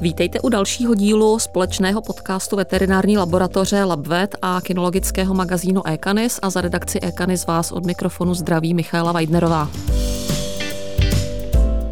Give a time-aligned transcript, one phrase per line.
[0.00, 6.60] Vítejte u dalšího dílu společného podcastu veterinární laboratoře LabVet a kinologického magazínu Ekanis a za
[6.60, 9.68] redakci Ekanis vás od mikrofonu zdraví Michaela Weidnerová.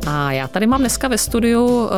[0.07, 1.91] A já tady mám dneska ve studiu uh,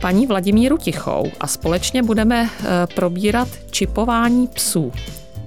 [0.00, 2.48] paní Vladimíru Tichou a společně budeme uh,
[2.94, 4.92] probírat čipování psů.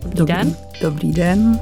[0.01, 0.55] Dobrý, dobrý den.
[0.81, 1.59] Dobrý den.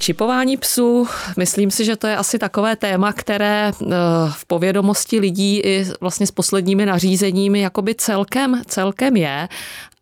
[0.00, 1.06] Čipování psů,
[1.36, 3.86] myslím si, že to je asi takové téma, které eh,
[4.30, 9.48] v povědomosti lidí i vlastně s posledními nařízeními jakoby celkem, celkem je,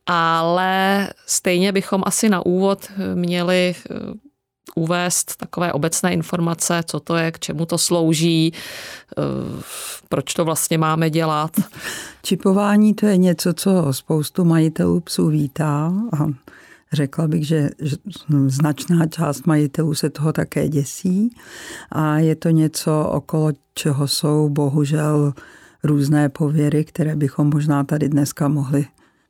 [0.07, 3.95] ale stejně bychom asi na úvod měli eh,
[4.75, 9.23] uvést takové obecné informace, co to je, k čemu to slouží, eh,
[10.09, 11.51] proč to vlastně máme dělat.
[12.23, 15.93] Čipování to je něco, co spoustu majitelů psů vítá.
[16.21, 16.27] A
[16.93, 17.71] Řekla bych, že
[18.47, 21.31] značná část majitelů se toho také děsí
[21.93, 25.33] a je to něco, okolo čeho jsou bohužel
[25.85, 28.87] různé pověry, které bychom možná tady dneska mohli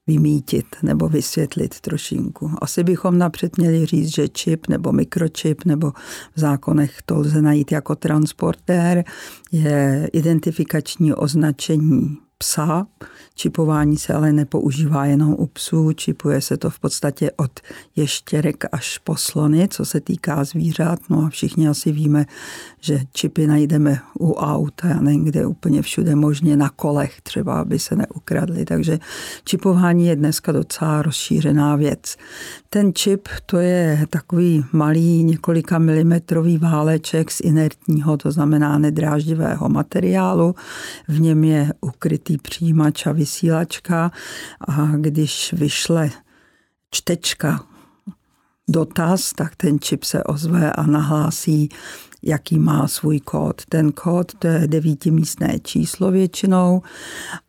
[0.07, 2.51] vymítit nebo vysvětlit trošinku.
[2.61, 5.93] Asi bychom napřed měli říct, že čip nebo mikročip nebo
[6.37, 9.05] v zákonech to lze najít jako transportér,
[9.53, 12.87] je identifikační označení psa.
[13.41, 17.61] Čipování se ale nepoužívá jenom u psů, čipuje se to v podstatě od
[17.97, 20.99] ještěrek až po slony, co se týká zvířat.
[21.11, 22.27] No a všichni asi víme,
[22.81, 27.97] že čipy najdeme u auta a někde úplně všude možně na kolech třeba, aby se
[27.97, 28.65] neukradly.
[28.65, 28.99] Takže
[29.45, 32.17] čipování je dneska docela rozšířená věc.
[32.71, 40.55] Ten čip to je takový malý několika milimetrový váleček z inertního, to znamená nedráždivého materiálu.
[41.09, 44.11] V něm je ukrytý přijímač a vysílačka
[44.69, 46.11] a když vyšle
[46.91, 47.65] čtečka
[48.69, 51.69] dotaz, tak ten čip se ozve a nahlásí
[52.23, 53.63] jaký má svůj kód.
[53.69, 56.83] Ten kód to je devítimístné číslo většinou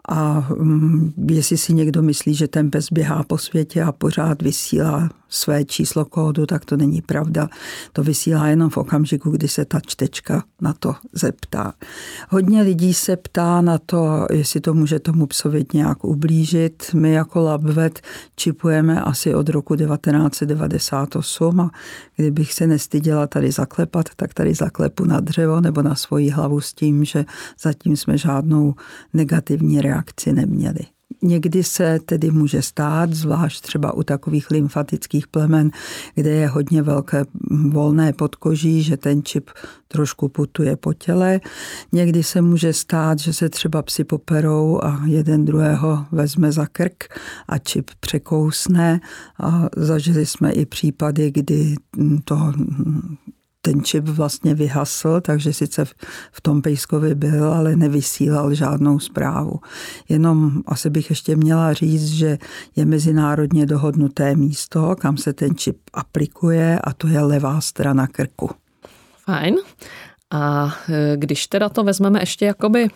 [0.10, 5.10] a mm, jestli si někdo myslí, že ten pes běhá po světě a pořád vysílá
[5.30, 7.50] své číslo kódu, tak to není pravda.
[7.94, 11.74] To vysílá jenom v okamžiku, kdy se ta čtečka na to zeptá.
[12.30, 16.84] Hodně lidí se ptá na to, jestli to může tomu psovi nějak ublížit.
[16.94, 18.02] My jako LabVet
[18.36, 21.72] čipujeme asi od roku 1998 a
[22.16, 26.74] kdybych se nestyděla tady zaklepat, tak tady zaklepu na dřevo nebo na svoji hlavu s
[26.74, 27.26] tím, že
[27.62, 28.76] zatím jsme žádnou
[29.14, 30.80] negativní reakci neměli.
[31.22, 35.72] Někdy se tedy může stát, zvlášť třeba u takových lymfatických plemen,
[36.16, 37.26] kde je hodně velké
[37.70, 39.50] volné podkoží, že ten čip
[39.88, 41.40] trošku putuje po těle.
[41.92, 47.04] Někdy se může stát, že se třeba psi poperou a jeden druhého vezme za krk
[47.48, 49.00] a čip překousne.
[49.40, 51.76] A zažili jsme i případy, kdy
[52.24, 52.54] to
[53.62, 55.86] ten čip vlastně vyhasl, takže sice
[56.32, 59.60] v tom pejskovi byl, ale nevysílal žádnou zprávu.
[60.10, 62.38] Jenom asi bych ještě měla říct, že
[62.76, 68.50] je mezinárodně dohodnuté místo, kam se ten čip aplikuje a to je levá strana krku.
[69.26, 69.56] Fajn.
[70.32, 72.88] A e, když teda to vezmeme ještě jakoby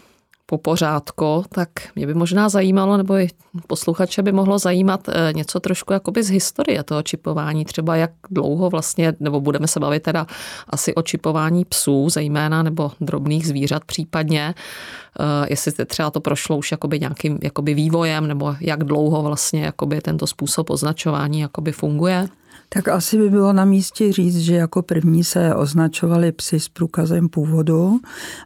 [0.54, 3.28] po pořádku, tak mě by možná zajímalo, nebo i
[3.68, 8.70] posluchače by mohlo zajímat eh, něco trošku jakoby z historie toho čipování, třeba jak dlouho
[8.70, 10.28] vlastně, nebo budeme se bavit teda
[10.70, 14.54] asi o čipování psů zejména, nebo drobných zvířat případně,
[15.20, 20.02] eh, jestli třeba to prošlo už jakoby nějakým jakoby vývojem, nebo jak dlouho vlastně jakoby
[20.02, 22.28] tento způsob označování jakoby funguje.
[22.74, 27.30] Tak asi by bylo na místě říct, že jako první se označovali psy s průkazem
[27.30, 28.00] původu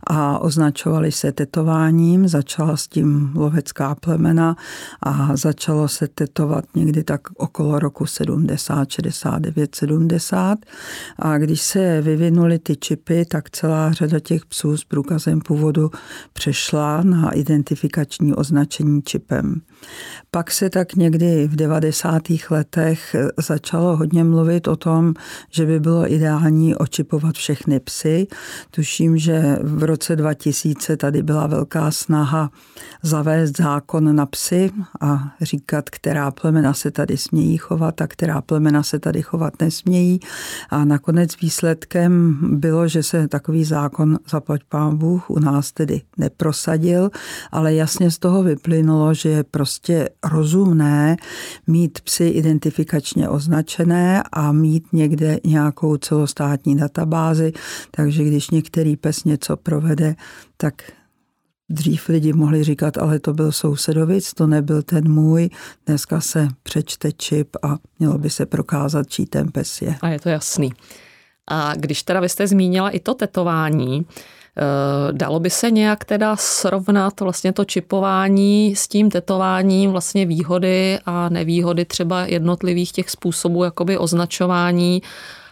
[0.07, 2.27] a označovali se tetováním.
[2.27, 4.55] Začala s tím lovecká plemena
[5.03, 10.59] a začalo se tetovat někdy tak okolo roku 70, 69, 70.
[11.19, 15.91] A když se vyvinuly ty čipy, tak celá řada těch psů s průkazem původu
[16.33, 19.61] přešla na identifikační označení čipem.
[20.31, 22.21] Pak se tak někdy v 90.
[22.49, 25.13] letech začalo hodně mluvit o tom,
[25.51, 28.27] že by bylo ideální očipovat všechny psy.
[28.71, 32.51] Tuším, že v roce 2000 tady byla velká snaha
[33.03, 34.71] zavést zákon na psy
[35.01, 40.19] a říkat, která plemena se tady smějí chovat a která plemena se tady chovat nesmějí.
[40.69, 47.09] A nakonec výsledkem bylo, že se takový zákon zaplať pán Bůh u nás tedy neprosadil,
[47.51, 49.66] ale jasně z toho vyplynulo, že je prostě
[50.23, 51.17] rozumné
[51.67, 57.53] mít psy identifikačně označené a mít někde nějakou celostátní databázi,
[57.91, 60.15] takže když některý pes něco provede,
[60.57, 60.73] tak
[61.69, 65.49] Dřív lidi mohli říkat, ale to byl sousedovic, to nebyl ten můj.
[65.85, 69.95] Dneska se přečte čip a mělo by se prokázat, čí ten pes je.
[70.01, 70.73] A je to jasný.
[71.47, 74.05] A když teda vy jste zmínila i to tetování,
[75.11, 81.29] Dalo by se nějak teda srovnat vlastně to čipování s tím tetováním, vlastně výhody a
[81.29, 85.01] nevýhody třeba jednotlivých těch způsobů jakoby označování?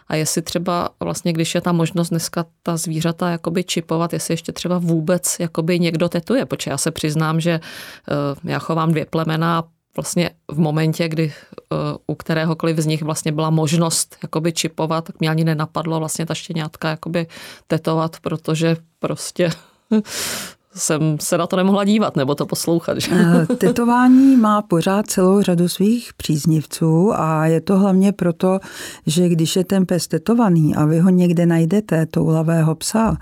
[0.07, 4.52] A jestli třeba vlastně, když je ta možnost dneska ta zvířata jakoby čipovat, jestli ještě
[4.52, 7.60] třeba vůbec jakoby někdo tetuje, protože já se přiznám, že
[8.44, 9.63] já chovám dvě plemena
[9.96, 11.34] vlastně v momentě, kdy
[12.07, 16.33] u kteréhokoliv z nich vlastně byla možnost jakoby čipovat, tak mě ani nenapadlo vlastně ta
[16.33, 17.27] štěňátka jakoby
[17.67, 19.50] tetovat, protože prostě
[20.75, 22.97] jsem se na to nemohla dívat nebo to poslouchat.
[22.97, 23.12] Že?
[23.12, 28.59] Eh, tetování má pořád celou řadu svých příznivců a je to hlavně proto,
[29.06, 33.17] že když je ten pes tetovaný a vy ho někde najdete, toulavého psa,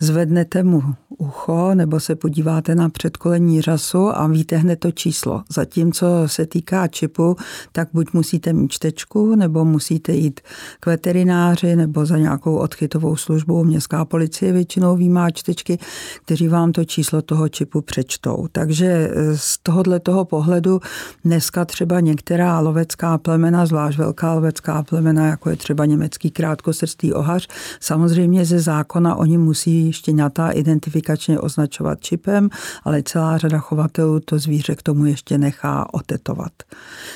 [0.00, 0.82] zvednete mu
[1.18, 5.42] ucho nebo se podíváte na předkolení řasu a víte hned to číslo.
[5.48, 7.36] Zatímco se týká čipu,
[7.72, 10.40] tak buď musíte mít čtečku, nebo musíte jít
[10.80, 13.64] k veterináři, nebo za nějakou odchytovou službou.
[13.64, 15.78] Městská policie většinou výmá čtečky,
[16.24, 18.46] kteří vám to číslo toho čipu přečtou.
[18.52, 20.80] Takže z tohohle toho pohledu
[21.24, 27.48] dneska třeba některá lovecká plemena, zvlášť velká lovecká plemena, jako je třeba německý krátkosrstý ohař,
[27.80, 32.50] samozřejmě ze zákona oni musí štěňata identifikačně označovat čipem,
[32.84, 36.52] ale celá řada chovatelů to zvíře k tomu ještě nechá otetovat.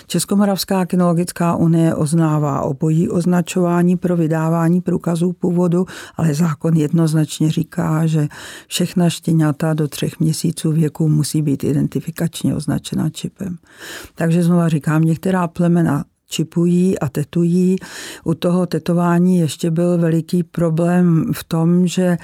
[0.07, 5.87] Českomoravská kinologická unie oznává obojí označování pro vydávání průkazů původu,
[6.17, 8.29] ale zákon jednoznačně říká, že
[8.67, 13.57] všechna štěňata do třech měsíců věku musí být identifikačně označena čipem.
[14.15, 17.77] Takže znova říkám, některá plemena čipují a tetují.
[18.25, 22.17] U toho tetování ještě byl veliký problém v tom, že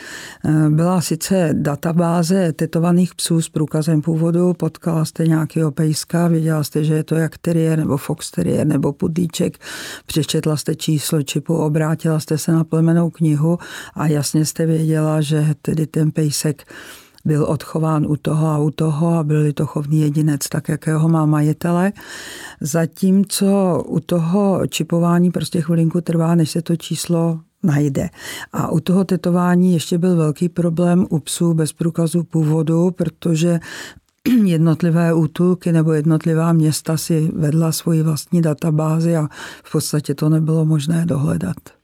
[0.44, 6.84] eh, byla sice databáze tetovaných psů s průkazem původu, potkala jste nějakého pejska, věděla jste,
[6.84, 9.58] že je to jak terier nebo fox terier nebo pudlíček,
[10.06, 13.58] přečetla jste číslo čipu, obrátila jste se na plemenou knihu
[13.94, 16.64] a jasně jste věděla, že tedy ten pejsek
[17.28, 21.26] byl odchován u toho a u toho a byl to chovný jedinec, tak jakého má
[21.26, 21.92] majitele.
[22.60, 28.10] Zatímco u toho čipování prostě chvilinku trvá, než se to číslo najde.
[28.52, 33.60] A u toho tetování ještě byl velký problém u psů bez průkazu původu, protože
[34.44, 39.28] jednotlivé útulky nebo jednotlivá města si vedla svoji vlastní databázi a
[39.64, 41.77] v podstatě to nebylo možné dohledat.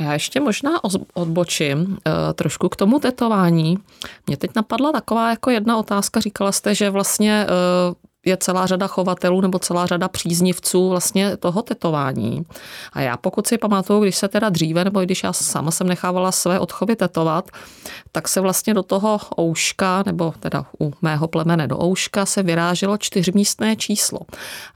[0.00, 0.70] Já ještě možná
[1.14, 3.78] odbočím eh, trošku k tomu tetování.
[4.26, 6.20] Mě teď napadla taková jako jedna otázka.
[6.20, 11.62] Říkala jste, že vlastně eh, je celá řada chovatelů nebo celá řada příznivců vlastně toho
[11.62, 12.46] tetování.
[12.92, 16.32] A já pokud si pamatuju, když se teda dříve, nebo když já sama jsem nechávala
[16.32, 17.50] své odchovy tetovat,
[18.12, 22.96] tak se vlastně do toho ouška, nebo teda u mého plemene do ouška se vyráželo
[22.96, 24.20] čtyřmístné číslo.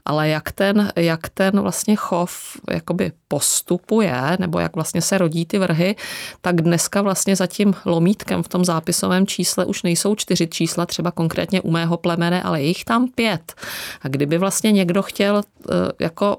[0.05, 5.57] Ale jak ten, jak ten vlastně chov jakoby postupuje, nebo jak vlastně se rodí ty
[5.57, 5.95] vrhy,
[6.41, 11.11] tak dneska vlastně za tím lomítkem v tom zápisovém čísle už nejsou čtyři čísla, třeba
[11.11, 13.53] konkrétně u mého plemene, ale jich tam pět.
[14.01, 16.37] A kdyby vlastně někdo chtěl eh, jako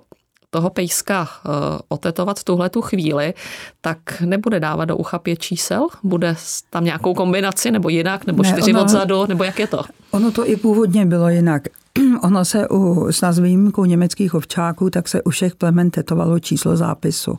[0.51, 1.51] toho pejska eh,
[1.89, 3.35] otetovat v tuhle tu chvíli,
[3.81, 5.89] tak nebude dávat do ucha pět čísel?
[6.03, 6.37] Bude
[6.71, 9.83] tam nějakou kombinaci nebo jinak, nebo ne, čtyři ono, odzadu, nebo jak je to?
[10.15, 11.69] Ono to i původně bylo jinak.
[12.23, 17.39] ono se u, s výjimkou německých ovčáků, tak se u všech plemen tetovalo číslo zápisu.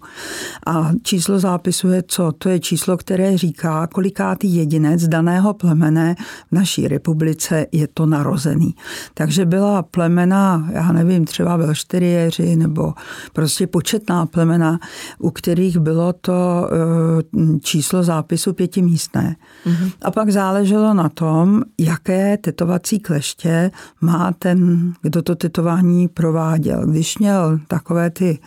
[0.68, 2.32] A číslo zápisu je co?
[2.32, 6.16] To je číslo, které říká, kolikátý jedinec daného plemene
[6.52, 8.76] v naší republice je to narozený.
[9.14, 12.94] Takže byla plemena, já nevím, třeba velšteriéři nebo
[13.34, 14.80] prostě početná plemena,
[15.20, 19.36] u kterých bylo to eh, číslo zápisu pětimístné.
[19.66, 19.92] Mm-hmm.
[20.02, 26.86] A pak záleželo na tom, jaké tetovací kleště má ten, kdo to tetování prováděl.
[26.88, 28.40] Když měl takové ty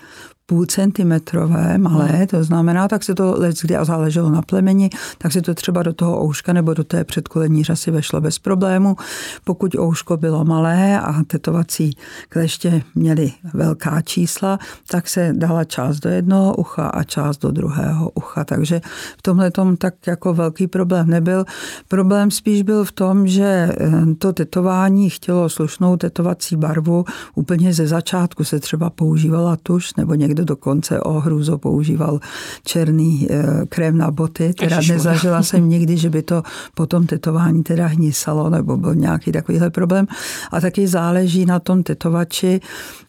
[0.49, 2.27] půl centimetrové, malé, hmm.
[2.27, 5.93] to znamená, tak se to kdy a záleželo na plemeni, tak se to třeba do
[5.93, 8.97] toho ouška nebo do té předkolení řasy vešlo bez problému.
[9.45, 11.97] Pokud ouško bylo malé a tetovací
[12.29, 14.59] kleště měly velká čísla,
[14.91, 18.45] tak se dala část do jednoho ucha a část do druhého ucha.
[18.45, 18.81] Takže
[19.19, 21.45] v tomhle tom tak jako velký problém nebyl.
[21.89, 27.05] Problém spíš byl v tom, že eh, to tetování chtělo slušnou tetovací barvu.
[27.35, 32.21] Úplně ze začátku se třeba používala tuš nebo někdo někdo dokonce o hrůzo používal
[32.65, 34.55] černý eh, krém na boty.
[34.55, 36.43] Teda nezažila jsem nikdy, že by to
[36.75, 40.07] potom tetování teda hnisalo nebo byl nějaký takovýhle problém.
[40.53, 42.61] A taky záleží na tom tetovači,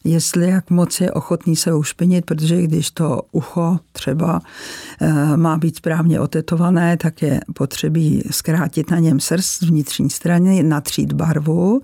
[0.04, 4.40] jestli jak moc je ochotný se ušpinit, protože když to ucho třeba
[5.00, 10.62] eh, má být správně otetované, tak je potřebí zkrátit na něm srst z vnitřní strany,
[10.62, 11.80] natřít barvu,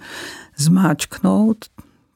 [0.57, 1.57] zmáčknout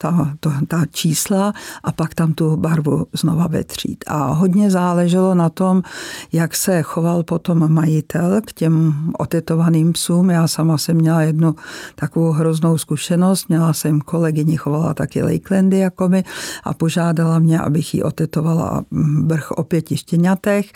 [0.02, 1.52] ta, to, ta čísla
[1.84, 4.04] a pak tam tu barvu znova vetřít.
[4.06, 5.82] A hodně záleželo na tom,
[6.32, 10.30] jak se choval potom majitel k těm otetovaným psům.
[10.30, 11.54] Já sama jsem měla jednu
[11.94, 13.48] takovou hroznou zkušenost.
[13.48, 16.24] Měla jsem kolegyni, chovala taky Lakelandy jako my
[16.64, 18.84] a požádala mě, abych jí otetovala
[19.20, 20.72] brch o pěti štěňatech.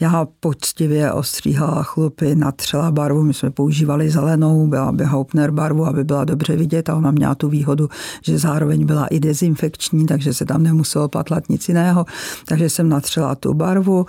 [0.00, 3.22] Já poctivě ostříhala chlupy, natřela barvu.
[3.22, 7.34] My jsme používali zelenou, byla by Hauptner barvu, aby byla dobře vidět a ona měla
[7.34, 7.88] tu výhodu,
[8.22, 12.06] že zároveň byla i dezinfekční, takže se tam nemuselo patlat nic jiného.
[12.48, 14.06] Takže jsem natřela tu barvu,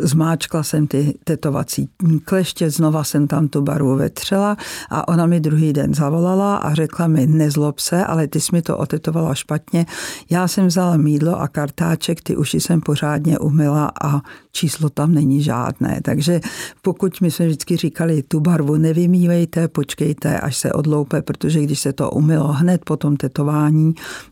[0.00, 1.88] zmáčkla jsem ty tetovací
[2.24, 4.56] kleště, znova jsem tam tu barvu vetřela
[4.90, 8.62] a ona mi druhý den zavolala a řekla mi, nezlob se, ale ty jsi mi
[8.62, 9.86] to otetovala špatně.
[10.30, 14.20] Já jsem vzala mídlo a kartáček, ty uši jsem pořádně umila a
[14.52, 16.00] číslo tam není žádné.
[16.02, 16.40] Takže
[16.82, 21.92] pokud my jsme vždycky říkali, tu barvu nevymývejte, počkejte, až se odloupe, protože když se
[21.92, 23.87] to umylo hned po tom tetování,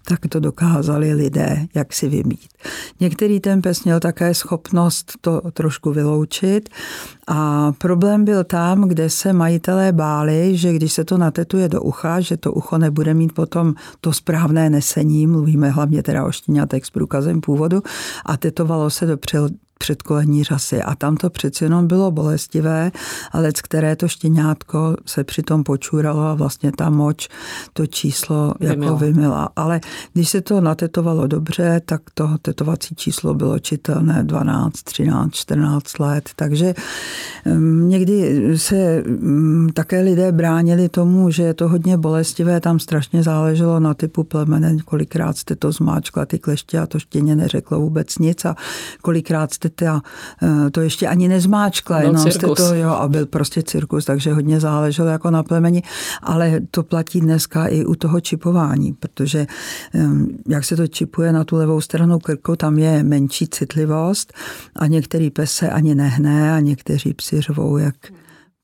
[0.09, 2.49] tak to dokázali lidé, jak si vymít.
[3.01, 6.69] Některý ten pes měl také schopnost to trošku vyloučit
[7.29, 12.21] a problém byl tam, kde se majitelé báli, že když se to natetuje do ucha,
[12.21, 16.91] že to ucho nebude mít potom to správné nesení, mluvíme hlavně teda o štěňatek s
[16.91, 17.83] průkazem původu
[18.25, 19.17] a tetovalo se do
[19.79, 20.83] předkolení řasy.
[20.83, 22.93] A tam to přeci jenom bylo bolestivé,
[23.33, 27.29] ale z které to štěňátko se přitom počuralo a vlastně ta moč
[27.73, 28.85] to číslo vymila.
[28.85, 29.49] jako vymila.
[29.57, 29.81] Ale
[30.13, 36.31] když se to natetovalo dobře, tak to tetovací číslo bylo čitelné 12, 13, 14 let.
[36.37, 36.75] Takže
[37.45, 43.23] mm, někdy se mm, také lidé bránili tomu, že je to hodně bolestivé, tam strašně
[43.23, 48.19] záleželo na typu plemene, kolikrát jste to zmáčkla ty kleště a to štěně neřeklo vůbec
[48.19, 48.57] nic a
[49.03, 50.03] kolikrát jste jste ta,
[50.43, 52.59] eh, to ještě ani nezmáčkla, byl jenom cirkus.
[52.59, 55.83] jste to, jo, a byl prostě cirkus, takže hodně záleželo jako na plemeni,
[56.23, 59.47] ale to platí dneska i u toho čipování, protože
[60.49, 64.33] jak se to čipuje na tu levou stranu krku, tam je menší citlivost
[64.77, 67.95] a některý pes se ani nehne a někteří psi řvou jak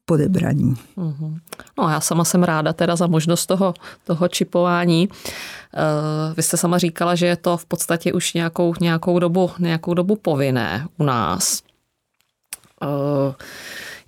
[0.05, 0.75] podebraní.
[0.97, 1.39] Mhm.
[1.79, 5.09] No já sama jsem ráda teda za možnost toho, toho čipování.
[5.09, 9.95] Eh, vy jste sama říkala, že je to v podstatě už nějakou, nějakou, dobu, nějakou
[9.95, 11.63] dobu povinné u nás.
[12.83, 13.35] Uh,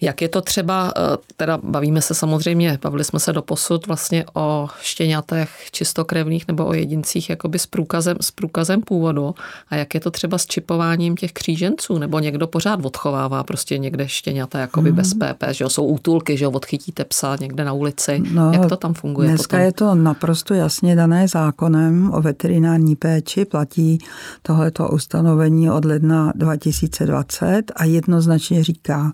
[0.05, 4.25] jak je to třeba, eh, teda bavíme se samozřejmě, bavili jsme se do posud vlastně
[4.35, 9.35] o štěňatech čistokrevných nebo o jedincích jakoby s průkazem, s průkazem původu.
[9.69, 14.09] A jak je to třeba s čipováním těch kříženců, nebo někdo pořád odchovává prostě někde
[14.09, 14.97] štěňata jakoby mm.
[14.97, 18.67] bez PP, že jo, jsou útulky, že jo, odchytíte psa někde na ulici, no, jak
[18.67, 19.61] to tam funguje Dneska potom?
[19.61, 23.99] je to naprosto jasně dané zákonem o veterinární péči, platí
[24.43, 29.13] tohleto ustanovení od ledna 2020 a jednoznačně říká,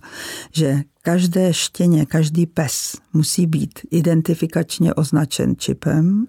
[0.53, 6.27] že Každé štěně, každý pes musí být identifikačně označen čipem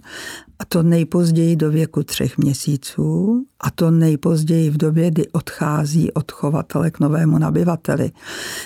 [0.60, 6.31] a to nejpozději do věku třech měsíců a to nejpozději v době, kdy odchází od
[6.31, 8.12] chovatele k novému nabyvateli.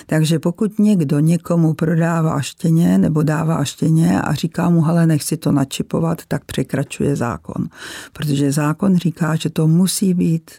[0.06, 5.36] Takže pokud někdo někomu prodává štěně nebo dává štěně a říká mu, hele, nech si
[5.36, 7.68] to načipovat, tak překračuje zákon.
[8.12, 10.50] Protože zákon říká, že to musí být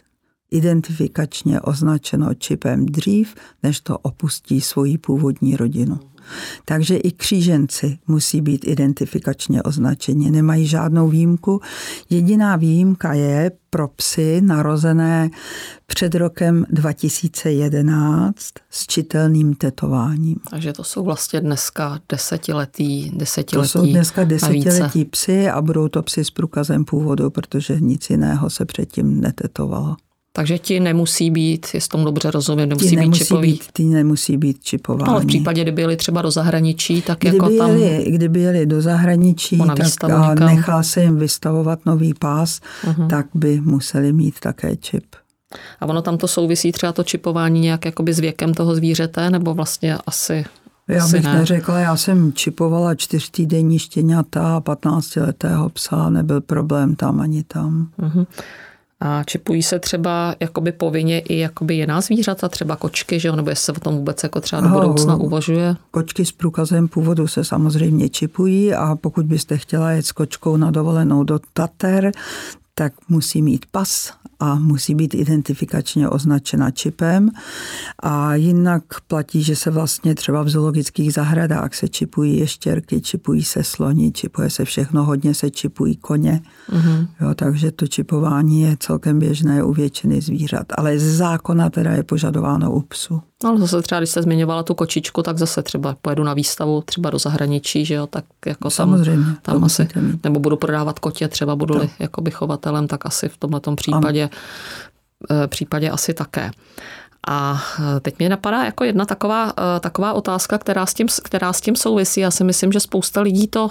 [0.50, 6.00] identifikačně označeno čipem dřív, než to opustí svoji původní rodinu.
[6.64, 11.60] Takže i kříženci musí být identifikačně označeni, nemají žádnou výjimku.
[12.10, 15.30] Jediná výjimka je pro psy narozené
[15.86, 20.36] před rokem 2011 s čitelným tetováním.
[20.50, 26.02] Takže to jsou vlastně dneska desetiletí, desetiletí To jsou dneska desetiletí psy a budou to
[26.02, 29.96] psy s průkazem původu, protože nic jiného se předtím netetovalo.
[30.38, 33.52] Takže ti nemusí být, jestli tomu dobře rozumím, nemusí, nemusí být čipový.
[33.52, 35.04] Být, ty nemusí být čipování.
[35.06, 37.70] No, ale v případě, kdyby jeli třeba do zahraničí, tak kdyby jako tam...
[37.70, 39.58] Jeli, kdyby jeli do zahraničí
[40.00, 43.06] tak a nechal se jim vystavovat nový pás, uh-huh.
[43.06, 45.04] tak by museli mít také čip.
[45.80, 49.54] A ono tam to souvisí třeba to čipování nějak jakoby s věkem toho zvířete, nebo
[49.54, 50.44] vlastně asi
[50.88, 51.34] já bych ne.
[51.34, 57.88] neřekla, já jsem čipovala čtyřtýdenní štěňata a 15-letého psa, nebyl problém tam ani tam.
[58.00, 58.26] Uh-huh.
[59.00, 63.36] A čipují se třeba jakoby povinně i jakoby jiná zvířata, třeba kočky, že jo?
[63.36, 65.76] nebo jestli se o tom vůbec jako třeba do budoucna uvažuje?
[65.90, 70.70] Kočky s průkazem původu se samozřejmě čipují a pokud byste chtěla jet s kočkou na
[70.70, 72.12] dovolenou do Tater,
[72.78, 77.30] tak musí mít pas a musí být identifikačně označena čipem.
[78.02, 83.64] A jinak platí, že se vlastně třeba v zoologických zahradách se čipují ještěrky, čipují se
[83.64, 86.40] sloni, čipuje se všechno, hodně se čipují koně.
[86.70, 87.08] Mm-hmm.
[87.20, 90.66] Jo, takže to čipování je celkem běžné u většiny zvířat.
[90.76, 93.22] Ale ze zákona teda je požadováno u psu.
[93.44, 96.82] No, ale zase třeba, když jste zmiňovala tu kočičku, tak zase třeba pojedu na výstavu
[96.82, 100.24] třeba do zahraničí, že jo, tak jako tam, Samozřejmě, tam asi, mít.
[100.24, 101.86] nebo budu prodávat kotě, třeba budu to.
[101.98, 104.30] jakoby chovatelem, tak asi v tomhle případě, ano.
[105.30, 106.50] Eh, případě asi také.
[107.28, 107.62] A
[107.96, 111.60] eh, teď mě napadá jako jedna taková, eh, taková otázka, která s, tím, která s
[111.60, 112.20] tím souvisí.
[112.20, 113.68] Já si myslím, že spousta lidí to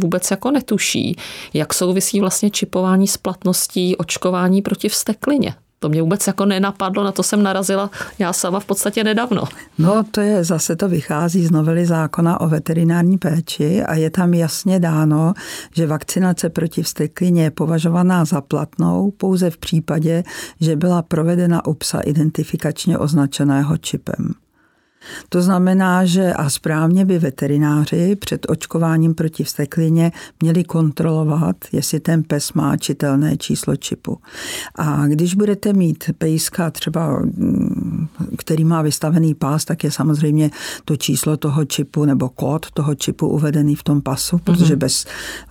[0.00, 1.16] vůbec jako netuší.
[1.54, 5.54] Jak souvisí vlastně čipování s platností očkování proti vsteklině?
[5.82, 9.44] To mě vůbec jako nenapadlo, na to jsem narazila já sama v podstatě nedávno.
[9.78, 14.34] No to je, zase to vychází z novely zákona o veterinární péči a je tam
[14.34, 15.34] jasně dáno,
[15.74, 20.24] že vakcinace proti vsteklině je považovaná za platnou pouze v případě,
[20.60, 24.34] že byla provedena u psa identifikačně označeného čipem.
[25.28, 32.22] To znamená, že a správně by veterináři před očkováním proti vsteklině měli kontrolovat, jestli ten
[32.22, 34.18] pes má čitelné číslo čipu.
[34.78, 40.50] A když budete mít pejska třeba, mm, který má vystavený pás, tak je samozřejmě
[40.84, 44.78] to číslo toho čipu nebo kód toho čipu uvedený v tom pasu, protože mm-hmm.
[44.78, 45.06] bez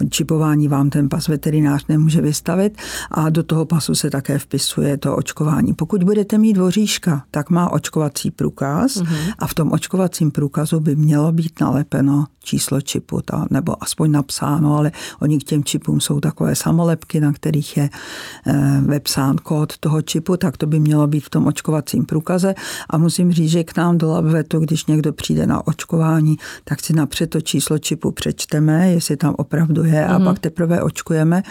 [0.09, 2.77] čipování vám ten pas veterinář nemůže vystavit
[3.11, 5.73] a do toho pasu se také vpisuje to očkování.
[5.73, 10.95] Pokud budete mít voříška, tak má očkovací průkaz mm-hmm a v tom očkovacím průkazu by
[10.95, 16.19] mělo být nalepeno číslo čipu, ta, nebo aspoň napsáno, ale oni k těm čipům jsou
[16.19, 17.89] takové samolepky, na kterých je
[18.47, 22.55] e, vepsán kód toho čipu, tak to by mělo být v tom očkovacím průkaze.
[22.89, 26.93] A musím říct, že k nám do Labvetu, když někdo přijde na očkování, tak si
[26.93, 30.25] napřed to číslo čipu přečteme, jestli tam opravdu je, a mhm.
[30.25, 31.43] pak teprve očkujeme,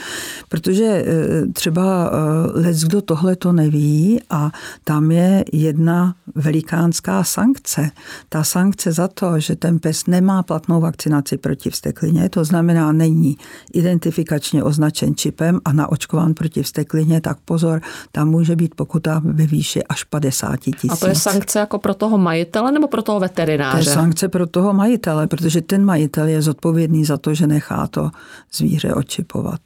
[0.48, 4.50] protože e, třeba e, lec, kdo tohle to neví a
[4.84, 7.79] tam je jedna velikánská sankce.
[8.28, 13.36] Ta sankce za to, že ten pes nemá platnou vakcinaci proti vsteklině, to znamená, není
[13.72, 17.80] identifikačně označen čipem a naočkován proti vsteklině, tak pozor,
[18.12, 20.92] tam může být pokuta ve výši až 50 tisíc.
[20.92, 23.84] A to je sankce jako pro toho majitele nebo pro toho veterináře?
[23.84, 27.86] To je sankce pro toho majitele, protože ten majitel je zodpovědný za to, že nechá
[27.86, 28.10] to
[28.52, 29.60] zvíře očipovat.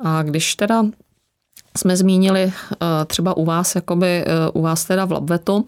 [0.00, 0.84] A když teda
[1.78, 5.66] jsme zmínili eh, třeba u vás, jakoby eh, u vás teda v Labvetu,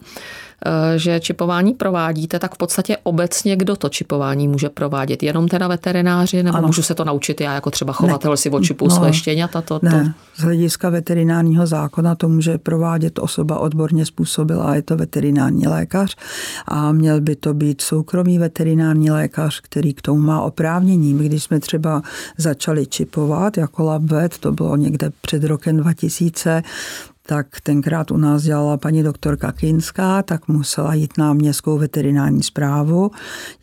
[0.95, 5.23] že čipování provádíte, tak v podstatě obecně kdo to čipování může provádět?
[5.23, 6.67] Jenom teda veterináři, nebo ano.
[6.67, 8.37] můžu se to naučit já jako třeba chovatel ne.
[8.37, 9.61] si očipu no, své štěňata?
[9.61, 9.85] To, to...
[9.85, 16.15] Ne, z hlediska veterinárního zákona to může provádět osoba odborně způsobila, je to veterinární lékař
[16.67, 21.13] a měl by to být soukromý veterinární lékař, který k tomu má oprávnění.
[21.13, 22.01] Když jsme třeba
[22.37, 26.63] začali čipovat jako LabVet, to bylo někde před rokem 2000,
[27.25, 33.11] tak tenkrát u nás dělala paní doktorka Kinská, tak musela jít na městskou veterinární zprávu,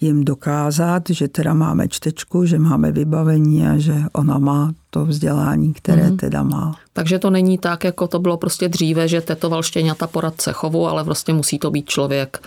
[0.00, 5.72] jim dokázat, že teda máme čtečku, že máme vybavení a že ona má to vzdělání,
[5.74, 6.16] které mm.
[6.16, 6.76] teda má.
[6.92, 11.04] Takže to není tak, jako to bylo prostě dříve, že tetoval štěňata poradce chovu, ale
[11.04, 12.40] vlastně musí to být člověk,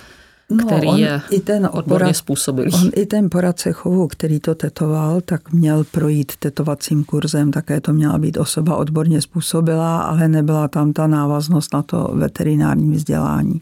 [0.49, 2.71] No, který on je i ten odborně způsobilý.
[2.73, 7.93] On i ten poradce chovu, který to tetoval, tak měl projít tetovacím kurzem, také to
[7.93, 13.61] měla být osoba odborně způsobilá, ale nebyla tam ta návaznost na to veterinární vzdělání.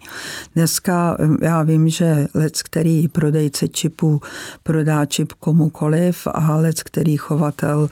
[0.56, 4.22] Dneska já vím, že lec, který prodejce čipů
[4.64, 7.90] prodá čip komukoliv a lec, který chovatel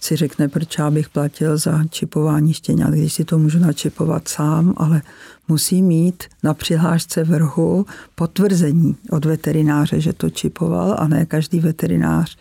[0.00, 4.74] si řekne, proč já bych platil za čipování štěňat, když si to můžu načipovat sám,
[4.76, 5.02] ale
[5.48, 12.36] musí mít na přihlášce vrhu potvrzení od veterináře, že to čipoval a ne každý veterinář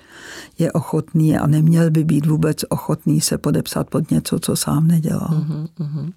[0.59, 5.29] je ochotný a neměl by být vůbec ochotný se podepsat pod něco, co sám nedělal.
[5.29, 6.11] Uh-huh, uh-huh.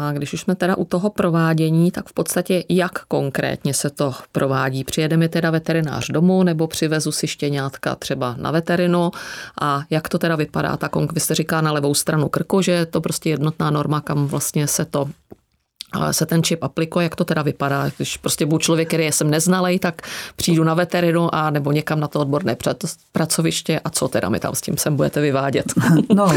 [0.00, 4.14] A když už jsme teda u toho provádění, tak v podstatě jak konkrétně se to
[4.32, 4.84] provádí?
[4.84, 9.10] Přijede mi teda veterinář domů nebo přivezu si štěňátka třeba na veterinu
[9.60, 10.76] a jak to teda vypadá?
[10.76, 14.26] Ta, vy jste říká na levou stranu krku, že je to prostě jednotná norma, kam
[14.26, 15.08] vlastně se to
[16.10, 17.90] se ten čip aplikuje, jak to teda vypadá.
[17.96, 20.02] Když prostě budu člověk, který jsem neznalej, tak
[20.36, 22.56] přijdu na veterinu a nebo někam na to odborné
[23.12, 25.72] pracoviště a co teda mi tam s tím sem budete vyvádět?
[26.14, 26.32] No,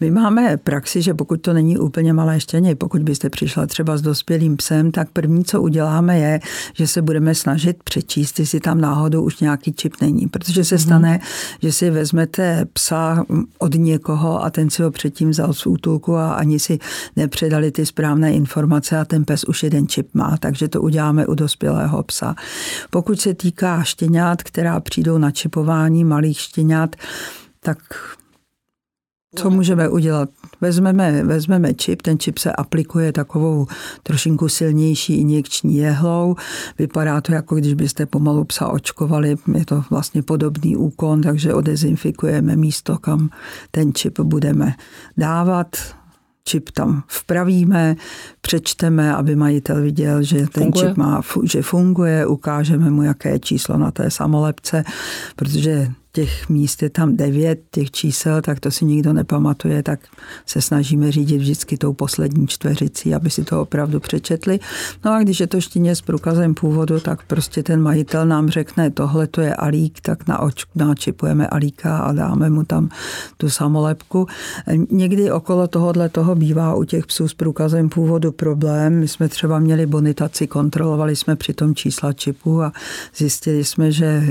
[0.00, 4.02] my máme praxi, že pokud to není úplně malé štěně, pokud byste přišla třeba s
[4.02, 6.40] dospělým psem, tak první, co uděláme, je,
[6.74, 10.26] že se budeme snažit přečíst, jestli tam náhodou už nějaký čip není.
[10.26, 10.84] Protože se mhm.
[10.84, 11.58] stane, mm-hmm.
[11.62, 13.24] že si vezmete psa
[13.58, 16.78] od někoho a ten si ho předtím vzal z útulku a ani si
[17.16, 21.34] nepředali ty správné informace a ten pes už jeden čip má, takže to uděláme u
[21.34, 22.34] dospělého psa.
[22.90, 26.96] Pokud se týká štěňat, která přijdou na čipování malých štěňat,
[27.60, 27.78] tak
[29.36, 30.28] co můžeme udělat?
[30.60, 33.66] vezmeme, vezmeme čip, ten čip se aplikuje takovou
[34.02, 36.36] trošinku silnější injekční jehlou.
[36.78, 42.56] Vypadá to jako když byste pomalu psa očkovali, je to vlastně podobný úkon, takže odezinfikujeme
[42.56, 43.30] místo, kam
[43.70, 44.74] ten čip budeme
[45.16, 45.76] dávat
[46.48, 47.96] čip tam vpravíme,
[48.40, 50.88] přečteme, aby majitel viděl, že ten funguje.
[50.88, 54.84] čip má, že funguje, ukážeme mu, jaké je číslo na té samolepce,
[55.36, 60.00] protože těch míst je tam devět, těch čísel, tak to si nikdo nepamatuje, tak
[60.46, 64.60] se snažíme řídit vždycky tou poslední čtveřicí, aby si to opravdu přečetli.
[65.04, 68.90] No a když je to štíně s průkazem původu, tak prostě ten majitel nám řekne,
[68.90, 72.88] tohle to je alík, tak naoč, načipujeme alíka a dáme mu tam
[73.36, 74.26] tu samolepku.
[74.90, 79.00] Někdy okolo tohohle toho bývá u těch psů s průkazem původu problém.
[79.00, 82.72] My jsme třeba měli bonitaci, kontrolovali jsme při tom čísla čipu a
[83.16, 84.22] zjistili jsme, že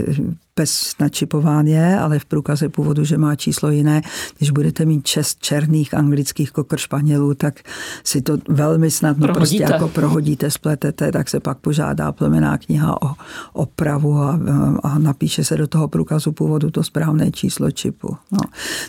[0.58, 4.02] pes načipován je, ale v průkaze původu, že má číslo jiné.
[4.38, 7.60] Když budete mít šest černých anglických kokr španělů, tak
[8.04, 9.64] si to velmi snadno prohodíte.
[9.64, 13.14] prostě jako prohodíte, spletete, tak se pak požádá plemená kniha o
[13.54, 14.40] opravu a,
[14.84, 18.18] a napíše se do toho průkazu původu to správné číslo čipu.
[18.32, 18.40] No.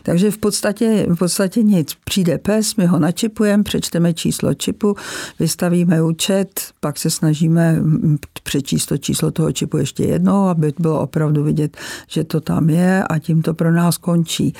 [0.02, 1.96] Takže v podstatě, v podstatě nic.
[2.04, 4.96] Přijde pes, my ho načipujeme, přečteme číslo čipu,
[5.38, 7.82] vystavíme účet, pak se snažíme
[8.42, 11.76] přečíst to číslo toho čipu ještě jednou, aby bylo opravdu vidět vědět,
[12.08, 14.54] že to tam je a tím to pro nás končí.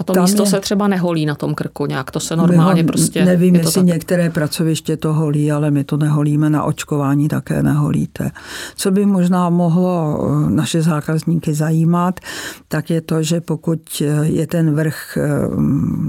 [0.00, 2.82] A to Tam místo je, se třeba neholí na tom krku nějak, to se normálně
[2.82, 3.24] ho, prostě...
[3.24, 3.86] Nevím, je jestli tak.
[3.86, 8.30] některé pracoviště to holí, ale my to neholíme, na očkování také neholíte.
[8.76, 12.20] Co by možná mohlo eh, naše zákazníky zajímat,
[12.68, 15.28] tak je to, že pokud je ten vrch eh,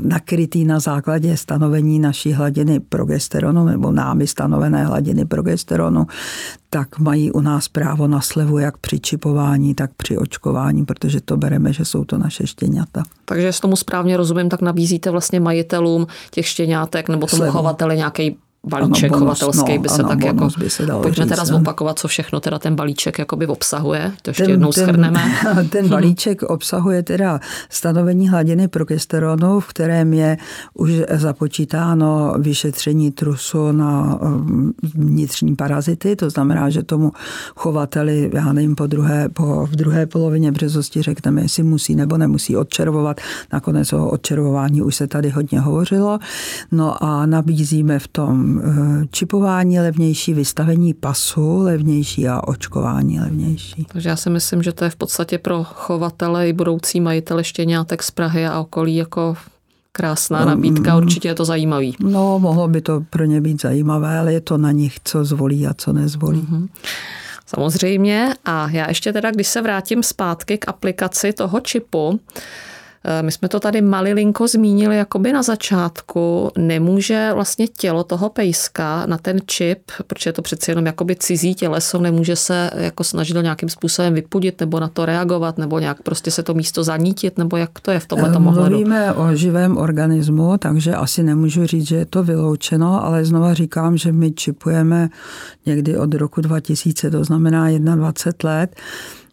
[0.04, 6.08] nakrytý na základě stanovení naší hladiny progesteronu nebo námi stanovené hladiny progesteronu,
[6.70, 11.38] tak mají u nás právo na slevu jak při čipování, tak při očkování, protože to
[11.38, 13.04] bereme, že jsou to naše štěňata.
[13.26, 17.52] Takže s tomu správně rozumím, tak nabízíte vlastně majitelům těch štěňátek nebo tomu slevu.
[17.52, 20.48] chovateli nějaký balíček ano, bonus, chovatelský no, by se ano, tak jako...
[20.60, 24.12] By se dalo pojďme říct, teda zopakovat, co všechno teda ten balíček jakoby obsahuje.
[24.22, 25.24] To ještě ten, jednou ten, schrneme.
[25.70, 30.38] Ten balíček obsahuje teda stanovení hladiny progesteronu, v kterém je
[30.74, 36.16] už započítáno vyšetření trusu na um, vnitřní parazity.
[36.16, 37.12] To znamená, že tomu
[37.56, 42.58] chovateli, já nevím, po druhé, po, v druhé polovině březosti řekneme, jestli musí nebo nemusí
[42.58, 43.22] odčervovat.
[43.54, 46.20] Nakonec o odčervování už se tady hodně hovořilo.
[46.72, 53.86] No a nabízíme v tom Eh, čipování levnější, vystavení pasu levnější a očkování levnější.
[53.92, 58.04] Takže já si myslím, že to je v podstatě pro chovatele i budoucí majitele štěňátek
[58.04, 59.36] z Prahy a okolí jako
[59.92, 61.04] krásná nabídka, mm.
[61.04, 61.96] určitě je to zajímavý.
[62.00, 65.68] No, mohlo by to pro ně být zajímavé, ale je to na nich, co zvolí
[65.68, 66.42] a co nezvolí.
[66.42, 66.68] Mm-hmm.
[67.46, 68.34] Samozřejmě.
[68.46, 72.20] A já ještě teda, když se vrátím zpátky k aplikaci toho čipu,
[73.22, 76.52] my jsme to tady malilinko zmínili jakoby na začátku.
[76.58, 81.56] Nemůže vlastně tělo toho pejska na ten čip, protože je to přeci jenom jakoby cizí
[81.56, 86.32] těleso, nemůže se jako snažit nějakým způsobem vypudit nebo na to reagovat nebo nějak prostě
[86.32, 88.70] se to místo zanítit nebo jak to je v tomhle tom ohledu?
[88.70, 93.98] Mluvíme o živém organismu, takže asi nemůžu říct, že je to vyloučeno, ale znova říkám,
[93.98, 95.10] že my čipujeme
[95.66, 98.76] někdy od roku 2000, to znamená 21 let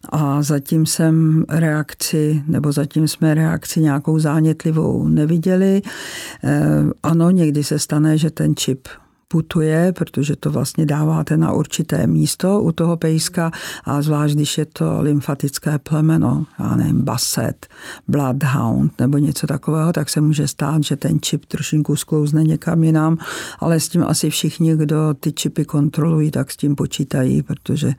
[0.09, 5.81] a zatím jsem reakci, nebo zatím jsme reakci nějakou zánětlivou neviděli.
[6.43, 6.69] Eh,
[7.03, 8.87] ano, někdy se stane, že ten čip
[9.27, 13.51] putuje, protože to vlastně dáváte na určité místo u toho pejska
[13.83, 17.67] a zvlášť, když je to lymfatické plemeno, já nevím, baset,
[18.07, 23.17] bloodhound nebo něco takového, tak se může stát, že ten čip trošinku sklouzne někam jinam,
[23.59, 27.93] ale s tím asi všichni, kdo ty čipy kontrolují, tak s tím počítají, protože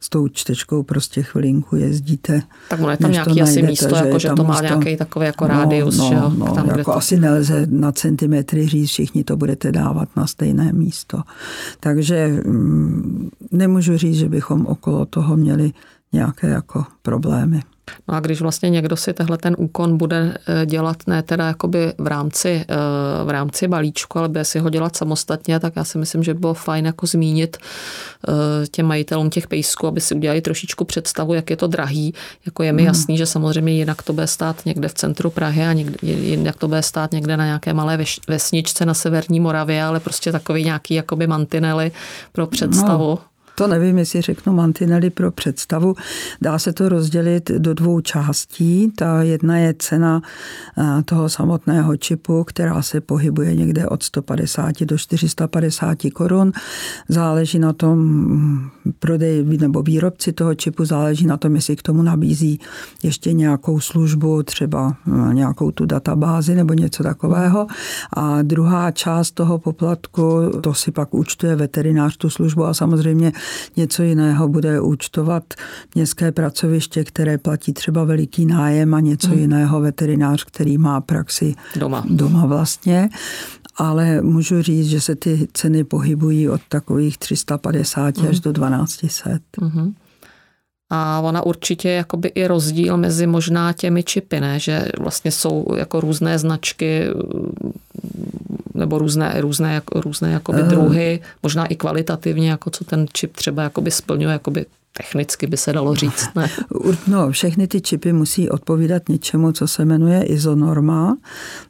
[0.00, 2.42] s tou čtečkou prostě chvilinku jezdíte.
[2.70, 4.96] Tak ono je tam nějaký najdete, asi místo, že, jako, že to má místo, nějaký
[4.96, 5.98] takový jako no, rádius.
[5.98, 6.96] No, že no, tam, jako to...
[6.96, 11.22] asi nelze na centimetry říct, všichni to budete dávat na stejné místo.
[11.80, 15.72] Takže mm, nemůžu říct, že bychom okolo toho měli
[16.12, 17.62] nějaké jako problémy.
[18.08, 21.92] No a když vlastně někdo si tehle ten úkon bude eh, dělat ne teda jakoby
[21.98, 25.98] v rámci, eh, v rámci balíčku, ale bude si ho dělat samostatně, tak já si
[25.98, 28.32] myslím, že by bylo fajn jako zmínit eh,
[28.66, 32.14] těm majitelům těch pejsků, aby si udělali trošičku představu, jak je to drahý.
[32.46, 32.86] Jako je mi hmm.
[32.86, 36.68] jasný, že samozřejmě jinak to bude stát někde v centru Prahy a někde, jinak to
[36.68, 37.98] bude stát někde na nějaké malé
[38.28, 41.92] vesničce na severní Moravě, ale prostě takový nějaký jakoby mantinely
[42.32, 43.08] pro představu.
[43.08, 43.18] No
[43.58, 45.94] To nevím, jestli řeknu mantinely pro představu.
[46.40, 48.92] Dá se to rozdělit do dvou částí.
[48.96, 50.22] Ta jedna je cena
[50.78, 56.52] eh, toho samotného čipu, která se pohybuje někde od 150 do 450 korun.
[57.08, 62.02] Záleží na tom mm, prodej nebo výrobci toho čipu, záleží na tom, jestli k tomu
[62.02, 62.60] nabízí
[63.02, 67.66] ještě nějakou službu, třeba eh, nějakou tu databázi nebo něco takového.
[68.12, 73.32] A druhá část toho poplatku, to si pak účtuje veterinář tu službu a samozřejmě
[73.76, 75.54] něco jiného bude účtovat
[75.94, 79.38] městské pracoviště, které platí třeba veliký nájem a něco hmm.
[79.38, 83.08] jiného veterinář, který má praxi doma, doma vlastně
[83.78, 88.28] ale můžu říct, že se ty ceny pohybují od takových 350 mm.
[88.28, 88.52] až mhm.
[88.52, 89.40] do 1200.
[89.60, 89.92] Mm-hmm.
[90.90, 94.58] A ona určitě jakoby i rozdíl mezi možná těmi čipy, ne?
[94.58, 97.04] že vlastně jsou jako různé značky
[98.74, 100.68] nebo různé, různé, různé jakoby uh.
[100.68, 105.72] druhy, možná i kvalitativně, jako co ten čip třeba jakoby splňuje, jakoby technicky by se
[105.72, 106.28] dalo říct.
[106.34, 106.48] Ne?
[107.06, 111.16] No, všechny ty čipy musí odpovídat něčemu, co se jmenuje izonorma.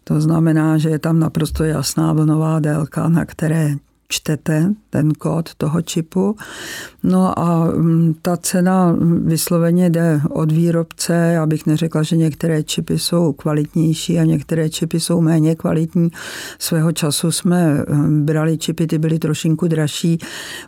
[0.04, 3.74] To znamená, že je tam naprosto jasná vlnová délka, na které
[4.08, 6.36] čtete ten kód toho čipu.
[7.02, 11.14] No a mm, ta cena vysloveně jde od výrobce.
[11.14, 16.08] Já bych neřekla, že některé čipy jsou kvalitnější a některé čipy jsou méně kvalitní.
[16.58, 20.18] Svého času jsme mm, brali čipy, ty byly trošinku dražší,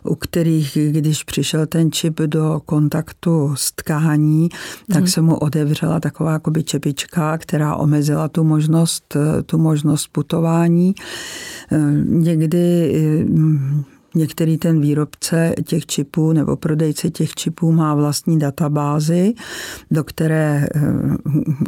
[0.03, 4.49] u kterých, když přišel ten čip do kontaktu s tkání,
[4.87, 5.07] tak hmm.
[5.07, 10.95] se mu otevřela taková jakoby čepička, která omezila tu možnost, tu možnost putování.
[11.71, 12.91] E, někdy
[14.15, 19.33] Některý ten výrobce těch čipů nebo prodejce těch čipů má vlastní databázy,
[19.91, 20.81] do které eh,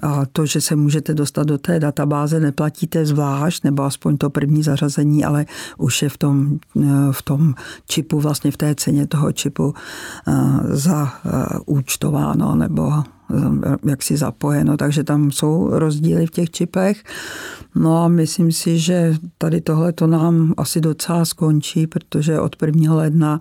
[0.01, 4.63] a to, že se můžete dostat do té databáze, neplatíte zvlášť, nebo aspoň to první
[4.63, 5.45] zařazení, ale
[5.77, 7.53] už je v tom, eh, v tom
[7.87, 9.73] čipu, vlastně v té ceně toho čipu
[10.27, 13.03] eh, zaúčtováno nebo
[13.85, 17.03] jaksi zapojeno, takže tam jsou rozdíly v těch čipech.
[17.75, 22.95] No a myslím si, že tady tohle to nám asi docela skončí, protože od 1.
[22.95, 23.39] ledna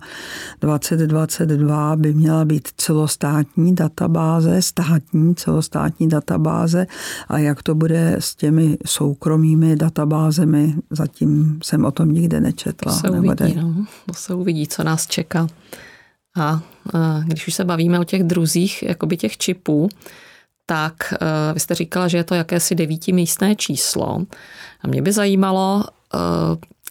[0.61, 6.87] 2022 by měla být celostátní databáze, státní celostátní databáze
[7.27, 12.93] a jak to bude s těmi soukromými databázemi, zatím jsem o tom nikde nečetla.
[12.93, 13.85] To se uvidí, no.
[14.05, 15.47] to se uvidí, co nás čeká.
[16.35, 16.61] A
[17.23, 19.89] když už se bavíme o těch druzích jakoby těch čipů,
[20.65, 21.13] tak
[21.53, 24.25] vy jste říkala, že je to jakési devítimístné číslo.
[24.81, 25.83] A mě by zajímalo,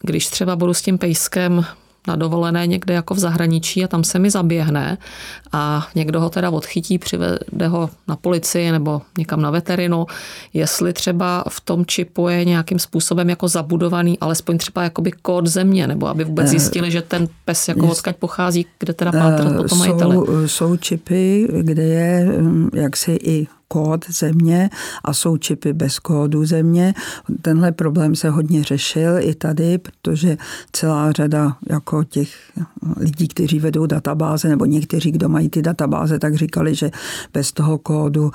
[0.02, 1.64] když třeba budu s tím pejskem
[2.06, 4.98] na dovolené někde jako v zahraničí a tam se mi zaběhne
[5.52, 10.06] a někdo ho teda odchytí, přivede ho na policii nebo někam na veterinu,
[10.54, 15.86] jestli třeba v tom čipu je nějakým způsobem jako zabudovaný alespoň třeba jakoby kód země,
[15.86, 19.62] nebo aby vůbec eh, zjistili, že ten pes jako odkaď pochází, kde teda pátrat po
[19.64, 20.14] tom majiteli.
[20.14, 24.70] Jsou, jsou čipy, kde je hm, jaksi i kód země
[25.04, 26.94] a jsou čipy bez kódu země.
[27.42, 30.36] Tenhle problém se hodně řešil i tady, protože
[30.72, 32.28] celá řada jako těch
[32.96, 36.90] lidí, kteří vedou databáze, nebo někteří, kdo mají ty databáze, tak říkali, že
[37.34, 38.30] bez toho kódu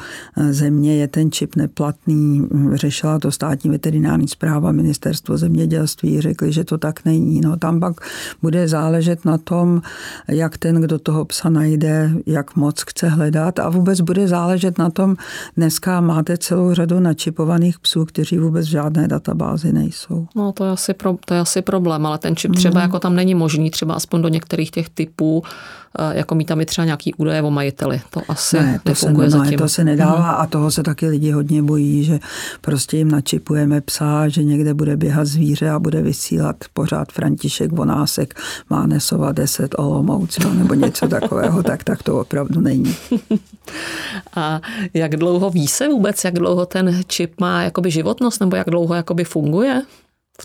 [0.50, 2.47] země je ten čip neplatný.
[2.73, 7.41] Řešila to státní veterinární zpráva, ministerstvo zemědělství, řekli, že to tak není.
[7.41, 8.02] No, tam pak
[8.41, 9.82] bude záležet na tom,
[10.28, 14.89] jak ten, kdo toho psa najde, jak moc chce hledat a vůbec bude záležet na
[14.89, 15.15] tom,
[15.58, 20.28] Dneska máte celou řadu načipovaných psů, kteří vůbec v žádné databázi nejsou.
[20.36, 22.84] No to je asi, pro, to je asi problém, ale ten čip třeba mm.
[22.84, 25.44] jako tam není možný, třeba aspoň do některých těch typů,
[26.12, 28.02] jako mít tam i třeba nějaký údaje o majiteli.
[28.10, 29.58] To asi ne, to nefunguje se, zatím.
[29.58, 30.41] To se nedává mm.
[30.41, 32.19] a toho se taky lidi hodně bojí, že
[32.62, 38.39] prostě jim načipujeme psa, že někde bude běhat zvíře a bude vysílat pořád František Vonásek,
[38.69, 42.95] má nesova 10 Olomouc nebo něco takového, tak, tak to opravdu není.
[44.36, 44.62] a
[44.93, 48.95] jak dlouho ví se vůbec, jak dlouho ten čip má jakoby životnost, nebo jak dlouho
[48.95, 49.82] jakoby funguje?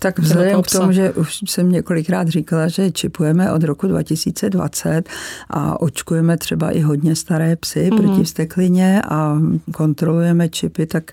[0.01, 5.09] Tak vzhledem k tomu, že už jsem několikrát říkala, že čipujeme od roku 2020
[5.49, 7.97] a očkujeme třeba i hodně staré psy mm-hmm.
[7.97, 9.37] proti vsteklině a
[9.71, 11.11] kontrolujeme čipy, tak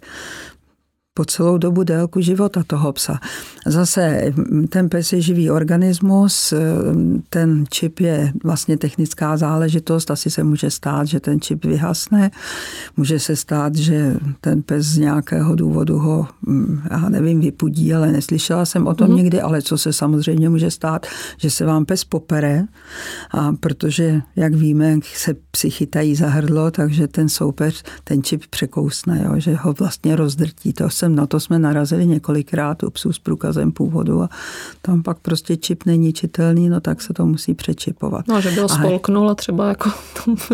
[1.15, 3.21] po celou dobu délku života toho psa.
[3.67, 4.33] Zase
[4.69, 6.55] ten pes je živý organismus,
[7.29, 12.31] ten čip je vlastně technická záležitost, asi se může stát, že ten čip vyhasne,
[12.97, 16.29] může se stát, že ten pes z nějakého důvodu ho,
[16.91, 19.17] já nevím, vypudí, ale neslyšela jsem o tom mm.
[19.17, 22.65] nikdy, ale co se samozřejmě může stát, že se vám pes popere,
[23.31, 29.23] a protože, jak víme, se psy chytají za hrdlo, takže ten soupeř ten čip překousne,
[29.25, 30.73] jo, že ho vlastně rozdrtí.
[30.73, 34.29] To jsem, na to jsme narazili několikrát u psů s průkazem původu a
[34.83, 38.29] tam pak prostě čip není čitelný, no tak se to musí přečipovat.
[38.29, 39.91] No, že by ho spolknul a třeba jako...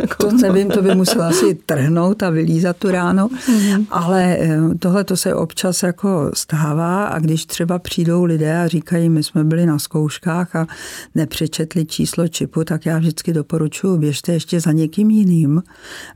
[0.00, 3.87] jako to nevím, to by musel asi trhnout a vylízat tu ráno, mm-hmm.
[3.90, 9.09] ale eh, tohle to se občas jako stává a když třeba přijdou lidé a říkají,
[9.09, 10.66] my jsme byli na zkouškách a
[11.14, 15.62] nepřečetli číslo čipu, tak já vždycky doporučuji, běžte ještě za někým jiným,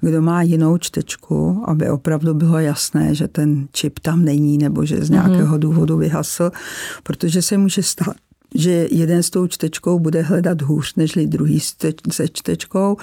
[0.01, 5.05] kdo má jinou čtečku, aby opravdu bylo jasné, že ten čip tam není nebo že
[5.05, 5.61] z nějakého mhm.
[5.61, 6.51] důvodu vyhasl,
[7.03, 8.17] protože se může stát,
[8.55, 11.61] že jeden s tou čtečkou bude hledat hůř než druhý
[12.11, 12.97] se čtečkou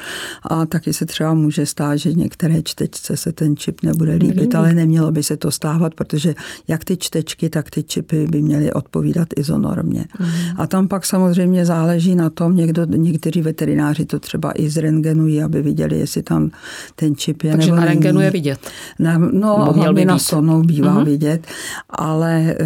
[0.44, 4.74] a taky se třeba může stát, že některé čtečce se ten čip nebude líbit, ale
[4.74, 6.36] nemělo by se to stávat, protože
[6.68, 10.06] jak ty čtečky, tak ty čipy by měly odpovídat izonormě.
[10.20, 10.28] Mm.
[10.58, 15.62] A tam pak samozřejmě záleží na tom, někdo, někteří veterináři to třeba i zrengenují, aby
[15.62, 16.52] viděli, jestli tam
[16.96, 18.60] ten čip je Takže nebo na rengenu je vidět.
[19.00, 21.06] Na, no, hlavně na sonou bývá mm.
[21.06, 21.48] vidět,
[21.90, 22.66] ale eh,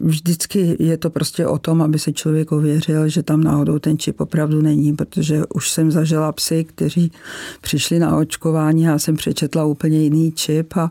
[0.00, 4.20] vždycky je to prostě o tom, aby se člověk ověřil, že tam náhodou ten čip
[4.20, 7.12] opravdu není, protože už jsem zažila psy, kteří
[7.60, 10.90] přišli na očkování já jsem přečetla úplně jiný čip a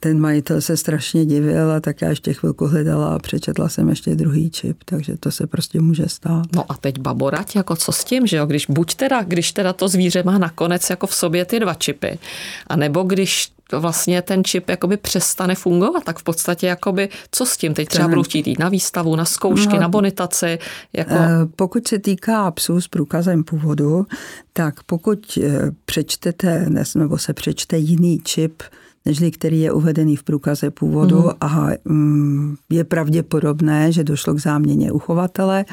[0.00, 4.14] ten majitel se strašně divil a tak já ještě chvilku hledala a přečetla jsem ještě
[4.14, 6.46] druhý čip, takže to se prostě může stát.
[6.54, 9.72] No a teď baborať, jako co s tím, že jo, když buď teda, když teda
[9.72, 12.18] to zvíře má nakonec jako v sobě ty dva čipy,
[12.66, 17.56] a nebo když vlastně ten čip jakoby přestane fungovat, tak v podstatě jakoby, co s
[17.56, 17.74] tím?
[17.74, 20.58] Teď třeba budu chtít jít na výstavu, na zkoušky, no, na bonitaci.
[20.92, 21.14] Jako...
[21.14, 24.06] Eh, pokud se týká psů s průkazem původu,
[24.52, 28.62] tak pokud eh, přečtete nebo se přečte jiný čip,
[29.04, 31.30] nežli který je uvedený v průkaze původu mm.
[31.40, 35.64] a mm, je pravděpodobné, že došlo k záměně uchovatele,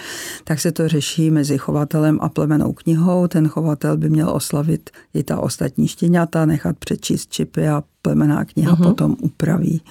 [0.44, 3.28] tak se to řeší mezi chovatelem a plemenou knihou.
[3.28, 8.72] Ten chovatel by měl oslavit i ta ostatní štěňata, nechat přečíst čipy a plemená kniha
[8.72, 8.84] uh-huh.
[8.84, 9.82] potom upraví,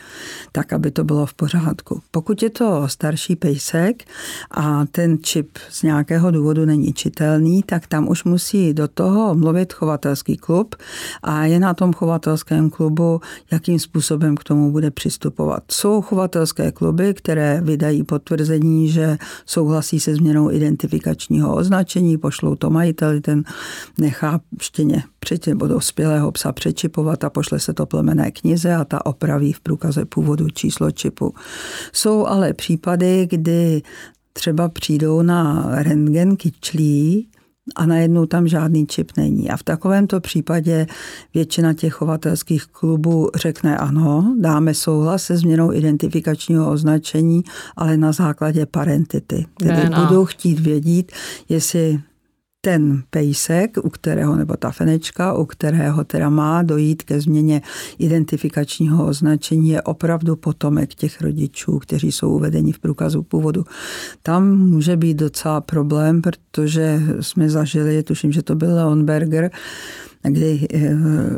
[0.53, 2.01] tak, aby to bylo v pořádku.
[2.11, 4.05] Pokud je to starší pejsek
[4.51, 9.73] a ten čip z nějakého důvodu není čitelný, tak tam už musí do toho mluvit
[9.73, 10.75] chovatelský klub
[11.23, 13.21] a je na tom chovatelském klubu,
[13.53, 15.63] jakým způsobem k tomu bude přistupovat.
[15.71, 23.21] Jsou chovatelské kluby, které vydají potvrzení, že souhlasí se změnou identifikačního označení, pošlou to majiteli,
[23.21, 23.45] ten
[23.99, 29.07] nechá štěně před nebo dospělého psa přečipovat a pošle se to plemené knize a ta
[29.07, 31.35] opraví v průkaze původu číslo čipu.
[31.93, 33.83] Jsou ale případy, kdy
[34.33, 37.29] třeba přijdou na rentgen kyčlí
[37.77, 39.51] a najednou tam žádný čip není.
[39.51, 40.87] A v takovémto případě
[41.35, 47.43] většina těch chovatelských klubů řekne ano, dáme souhlas se změnou identifikačního označení,
[47.77, 49.47] ale na základě parentity.
[49.59, 51.13] Tedy budou chtít vědět,
[51.49, 52.01] jestli
[52.67, 57.63] ten pejsek, u kterého, nebo ta fenečka, u kterého teda má dojít ke změně
[57.99, 63.65] identifikačního označení, je opravdu potomek těch rodičů, kteří jsou uvedeni v průkazu původu.
[64.23, 69.51] Tam může být docela problém, protože jsme zažili, tuším, že to byl Leonberger,
[70.23, 70.97] kdy eh,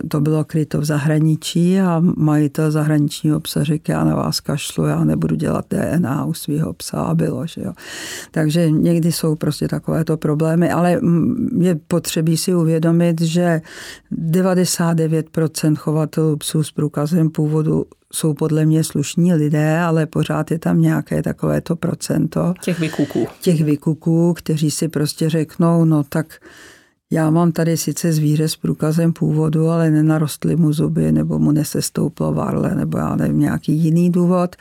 [0.09, 5.05] to bylo kryto v zahraničí a majitel zahraničního psa řekl, já na vás kašlu, já
[5.05, 7.47] nebudu dělat DNA u svého psa a bylo.
[7.47, 7.73] Že jo.
[8.31, 11.01] Takže někdy jsou prostě takovéto problémy, ale
[11.59, 13.61] je potřebí si uvědomit, že
[14.13, 20.81] 99% chovatelů psů s průkazem původu jsou podle mě slušní lidé, ale pořád je tam
[20.81, 22.55] nějaké takovéto procento.
[22.63, 23.27] Těch vykuků.
[23.41, 26.41] Těch vykuků, kteří si prostě řeknou, no tak
[27.11, 32.33] já mám tady sice zvíře s průkazem původu, ale nenarostly mu zuby, nebo mu nesestouplo
[32.33, 34.57] varle, nebo já nevím, nějaký jiný důvod.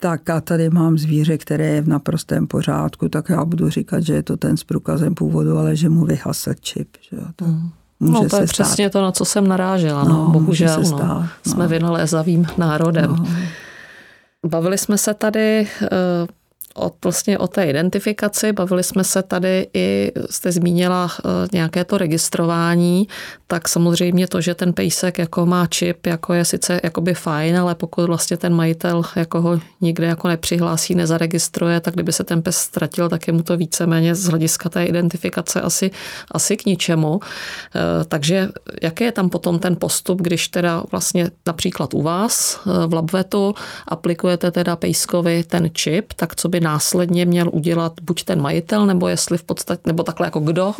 [0.00, 4.14] Tak a tady mám zvíře, které je v naprostém pořádku, tak já budu říkat, že
[4.14, 6.88] je to ten s průkazem původu, ale že mu vyhasl čip.
[7.10, 7.22] Že jo?
[7.36, 7.70] To mm.
[8.00, 8.48] Může no to je stát.
[8.48, 10.04] přesně to, na co jsem narážela.
[10.04, 11.28] No, no bohužel no, stát, no.
[11.46, 13.16] jsme vynalézavým národem.
[13.16, 13.26] No.
[14.46, 15.88] Bavili jsme se tady eh,
[16.74, 18.52] o, vlastně o té identifikaci.
[18.52, 23.08] Bavili jsme se tady i, jste zmínila eh, nějaké to registrování,
[23.54, 27.74] tak samozřejmě to, že ten pejsek jako má čip, jako je sice jakoby fajn, ale
[27.74, 32.56] pokud vlastně ten majitel jako ho nikde jako nepřihlásí, nezaregistruje, tak kdyby se ten pes
[32.56, 35.90] ztratil, tak je mu to víceméně z hlediska té identifikace asi,
[36.30, 37.20] asi k ničemu.
[37.22, 38.48] Eh, takže
[38.82, 43.54] jaký je tam potom ten postup, když teda vlastně například u vás eh, v Labvetu
[43.88, 49.08] aplikujete teda pejskovi ten čip, tak co by následně měl udělat buď ten majitel, nebo
[49.08, 50.74] jestli v podstatě, nebo takhle jako kdo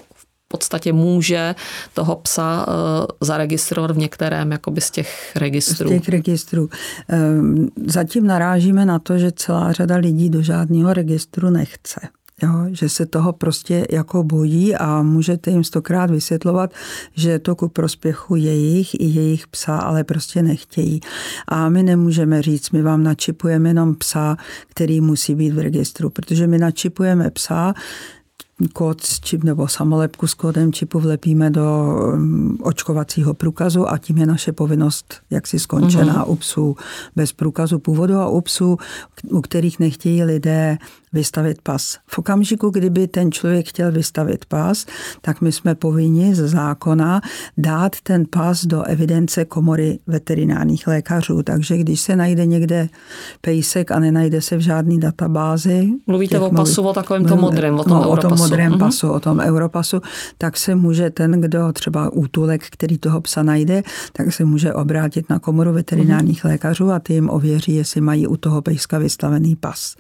[0.55, 1.55] podstatě může
[1.95, 2.75] toho psa uh,
[3.21, 5.88] zaregistrovat v některém jakoby z těch registrů.
[5.88, 6.71] Z těch registrů.
[7.09, 12.01] Ehm, zatím narážíme na to, že celá řada lidí do žádného registru nechce.
[12.43, 16.71] Jo, že se toho prostě jako bojí a můžete jim stokrát vysvětlovat,
[17.14, 21.01] že je to ku prospěchu jejich i jejich psa, ale prostě nechtějí.
[21.49, 24.37] A my nemůžeme říct, my vám načipujeme jenom psa,
[24.69, 27.75] který musí být v registru, protože my načipujeme psa,
[28.73, 34.27] kód čip nebo samolepku s kódem čipu vlepíme do um, očkovacího průkazu a tím je
[34.27, 36.33] naše povinnost jaksi skončená uh-huh.
[36.33, 36.77] u psů
[37.17, 38.77] bez průkazu původu a u psů,
[39.31, 40.79] u kterých nechtějí lidé
[41.15, 41.98] vystavit pas.
[42.06, 44.87] V okamžiku, kdyby ten člověk chtěl vystavit pas,
[45.21, 47.21] tak my jsme povinni z zákona
[47.58, 51.42] dát ten pas do evidence komory veterinárních lékařů.
[51.42, 52.88] Takže když se najde někde
[53.40, 55.90] pejsek a nenajde se v žádné databázi.
[56.06, 58.27] Mluvíte o pasu, o takovém tom modrém, o tom no, Europasu.
[58.27, 58.79] O tom modrém uh-huh.
[58.79, 60.00] pasu, o tom Europasu,
[60.38, 65.31] tak se může ten, kdo třeba útulek, který toho psa najde, tak se může obrátit
[65.31, 66.48] na komoru veterinárních uh-huh.
[66.48, 69.96] lékařů a ty jim ověří, jestli mají u toho pejska vystavený pas.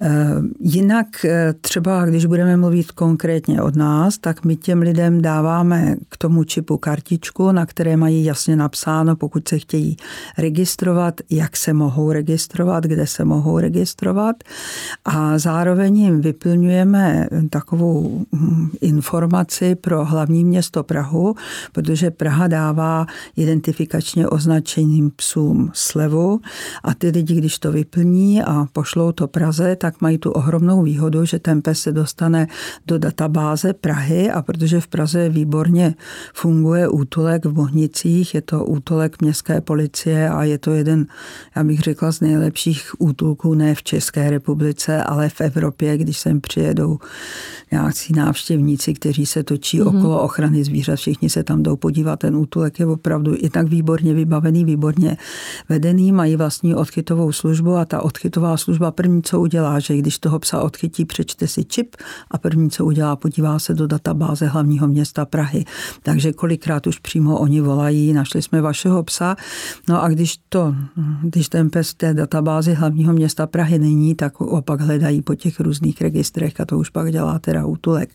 [0.00, 5.96] Eh, jinak eh, třeba, když budeme mluvit konkrétně od nás, tak my těm lidem dáváme
[6.08, 9.96] k tomu čipu kartičku, na které mají jasně napsáno, pokud se chtějí
[10.38, 14.36] registrovat, jak se mohou registrovat, kde se mohou registrovat.
[15.04, 21.34] A zároveň jim vyplňujeme takovou hm, informaci pro hlavní město Prahu,
[21.72, 26.40] protože Praha dává identifikačně označeným psům slevu
[26.84, 31.24] a ty lidi, když to vyplní a pošlou to Praze, tak mají tu ohromnou výhodu,
[31.24, 32.46] že ten pes se dostane
[32.86, 35.94] do databáze Prahy a protože v Praze výborně
[36.34, 41.06] funguje útulek v Bohnicích, je to útulek městské policie a je to jeden,
[41.56, 46.40] já bych řekla, z nejlepších útulků ne v České republice, ale v Evropě, když sem
[46.40, 46.98] přijedou
[47.72, 49.98] nějací návštěvníci, kteří se točí mm-hmm.
[49.98, 52.18] okolo ochrany zvířat, všichni se tam jdou podívat.
[52.18, 55.16] Ten útulek je opravdu i tak výborně vybavený, výborně
[55.68, 60.38] vedený, mají vlastní odchytovou službu a ta odchytová služba první, co udělá, že když toho
[60.38, 61.96] psa odchytí, přečte si čip
[62.30, 65.64] a první, co udělá, podívá se do databáze hlavního města Prahy.
[66.02, 69.36] Takže kolikrát už přímo oni volají, našli jsme vašeho psa.
[69.88, 70.74] No a když, to,
[71.22, 75.60] když ten pes v té databázi hlavního města Prahy není, tak opak hledají po těch
[75.60, 78.10] různých registrech a to už pak dělá teda útulek.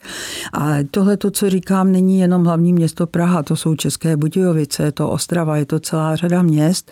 [0.53, 4.91] A tohle, to, co říkám, není jenom hlavní město Praha, to jsou České Budějovice, je
[4.91, 6.91] to Ostrava, je to celá řada měst.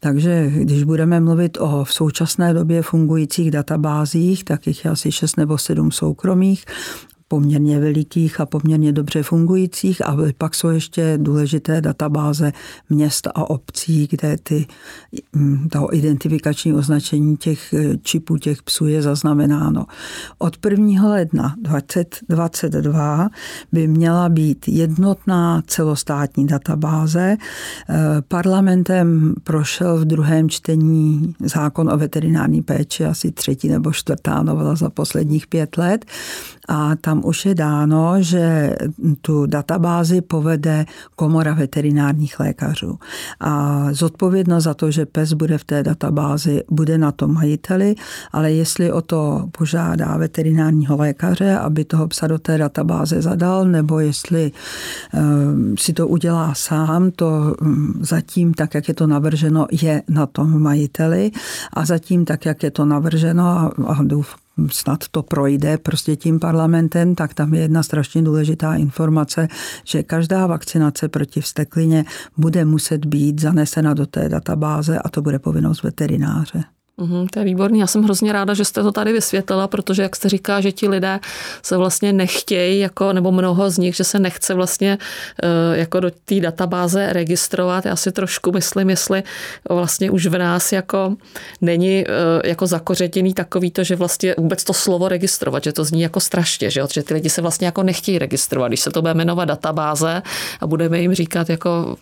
[0.00, 3.99] Takže když budeme mluvit o v současné době fungujících databázích,
[4.44, 6.64] tak jich je asi 6 nebo 7 soukromých
[7.30, 12.52] poměrně velikých a poměrně dobře fungujících a pak jsou ještě důležité databáze
[12.90, 14.66] měst a obcí, kde ty,
[15.32, 19.86] mm, to identifikační označení těch eh, čipů těch psů je zaznamenáno.
[20.38, 21.08] Od 1.
[21.08, 23.28] ledna 2022
[23.72, 27.36] by měla být jednotná celostátní databáze.
[27.36, 27.96] Eh,
[28.28, 34.90] parlamentem prošel v druhém čtení zákon o veterinární péči, asi třetí nebo čtvrtá novela za
[34.90, 36.04] posledních pět let
[36.68, 38.76] a tam už je dáno, že
[39.20, 42.98] tu databázi povede komora veterinárních lékařů.
[43.40, 47.94] A zodpovědnost za to, že pes bude v té databázi, bude na tom majiteli,
[48.32, 54.00] ale jestli o to požádá veterinárního lékaře, aby toho psa do té databáze zadal, nebo
[54.00, 54.52] jestli
[55.14, 60.26] um, si to udělá sám, to um, zatím tak, jak je to navrženo, je na
[60.26, 61.30] tom majiteli
[61.72, 66.40] a zatím tak, jak je to navrženo a, a doufám, snad to projde prostě tím
[66.40, 69.48] parlamentem, tak tam je jedna strašně důležitá informace,
[69.84, 72.04] že každá vakcinace proti vsteklině
[72.36, 76.64] bude muset být zanesena do té databáze a to bude povinnost veterináře.
[77.00, 77.78] Mm, to je výborný.
[77.78, 80.88] Já jsem hrozně ráda, že jste to tady vysvětlila, protože jak jste říká, že ti
[80.88, 81.20] lidé
[81.62, 84.98] se vlastně nechtějí, jako, nebo mnoho z nich, že se nechce vlastně
[85.42, 87.86] eh, jako do té databáze registrovat.
[87.86, 89.22] Já si trošku myslím, jestli
[89.70, 91.16] vlastně už v nás jako
[91.60, 96.00] není eh, jako zakořetěný takový to, že vlastně vůbec to slovo registrovat, že to zní
[96.02, 98.70] jako strašně, že, že ty lidi se vlastně jako nechtějí registrovat.
[98.70, 100.22] Když se to bude jmenovat databáze
[100.60, 101.96] a budeme jim říkat, jako,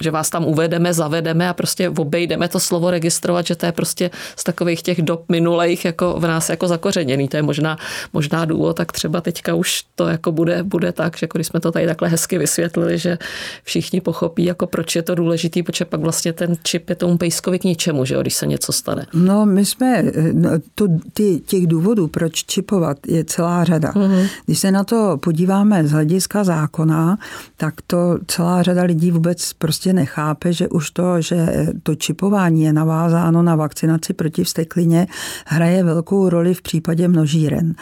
[0.00, 4.10] že vás tam uvedeme, zavedeme a prostě obejdeme to slovo registrovat, že to je prostě
[4.40, 7.28] z takových těch dob minulejch jako v nás jako zakořeněný.
[7.28, 7.78] To je možná,
[8.12, 11.60] možná důvod, tak třeba teďka už to jako bude, bude tak, že jako když jsme
[11.60, 13.18] to tady takhle hezky vysvětlili, že
[13.64, 17.58] všichni pochopí, jako proč je to důležitý, protože pak vlastně ten čip je tomu pejskovi
[17.58, 19.06] k ničemu, že jo, když se něco stane.
[19.14, 23.92] No my jsme, no, to, ty, těch důvodů, proč čipovat, je celá řada.
[23.92, 24.28] Mm-hmm.
[24.46, 27.18] Když se na to podíváme z hlediska zákona,
[27.56, 32.72] tak to celá řada lidí vůbec prostě nechápe, že už to, že to čipování je
[32.72, 35.06] navázáno na vakcinaci proti vsteklině
[35.46, 37.74] hraje velkou roli v případě množíren.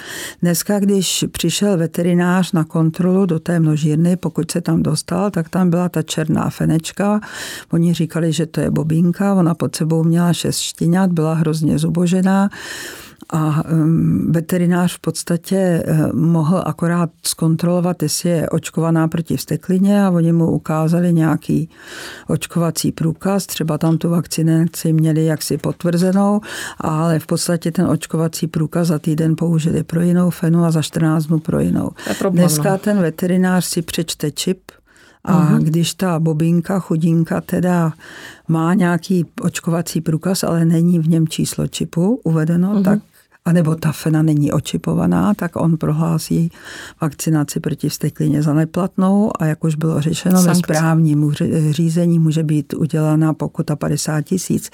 [0.42, 5.70] Dneska, když přišel veterinář na kontrolu do té množírny, pokud se tam dostal, tak tam
[5.70, 7.20] byla ta černá fenečka.
[7.72, 12.50] Oni říkali, že to je bobínka, ona pod sebou měla šest štěňat, byla hrozně zubožená
[13.32, 13.62] A
[14.28, 20.50] veterinář v podstatě uh, mohl akorát zkontrolovat, jestli je očkovaná proti vsteklině a oni mu
[20.50, 21.68] ukázali nějaký
[22.28, 26.40] očkovací průkaz, třeba tam tu vakcinaci měli jaksi potvrzenou,
[26.78, 31.26] ale v podstatě ten očkovací průkaz za týden použili pro jinou fenu a za 14
[31.26, 31.90] dnů pro jinou.
[32.18, 32.78] Problém, Dneska no.
[32.78, 34.60] ten veterinář si přečte čip,
[35.24, 35.62] a uh-huh.
[35.62, 37.92] když ta bobinka, chudinka teda
[38.48, 42.84] má nějaký očkovací průkaz, ale není v něm číslo čipu uvedeno, uh-huh.
[42.84, 42.98] tak
[43.48, 46.52] anebo ta fena není očipovaná, tak on prohlásí
[47.00, 50.48] vakcinaci proti vsteklině za neplatnou a jak už bylo řešeno Sankce.
[50.48, 51.32] ve správním
[51.70, 54.70] řízení může být udělána pokuta 50 tisíc.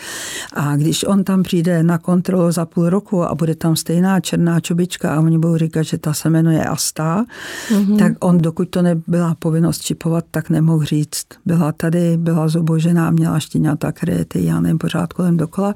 [0.52, 4.60] A když on tam přijde na kontrolu za půl roku a bude tam stejná černá
[4.60, 7.24] čubička a oni budou říkat, že ta se jmenuje Asta,
[7.68, 7.98] mm-hmm.
[7.98, 11.26] tak on, dokud to nebyla povinnost čipovat, tak nemohl říct.
[11.46, 15.74] Byla tady, byla zubožená, měla štěňata, kréty, já nevím, pořád kolem dokola.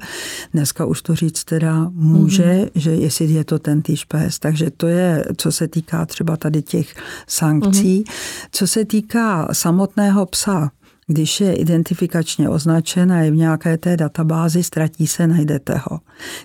[0.53, 2.69] Dneska už to říct teda může, mm-hmm.
[2.75, 4.39] že že jestli je to ten týž pes.
[4.39, 6.95] Takže to je, co se týká třeba tady těch
[7.27, 8.03] sankcí.
[8.03, 8.47] Mm-hmm.
[8.51, 10.71] Co se týká samotného psa,
[11.07, 15.99] když je identifikačně označen a je v nějaké té databázi, ztratí se, najdete ho.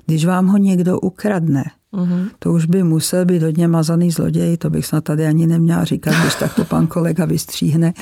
[0.06, 1.64] Když vám ho někdo ukradne,
[1.94, 2.28] Uhum.
[2.38, 6.14] To už by musel být hodně mazaný zloděj, to bych snad tady ani neměla říkat,
[6.20, 7.94] když tak to pan kolega vystříhne,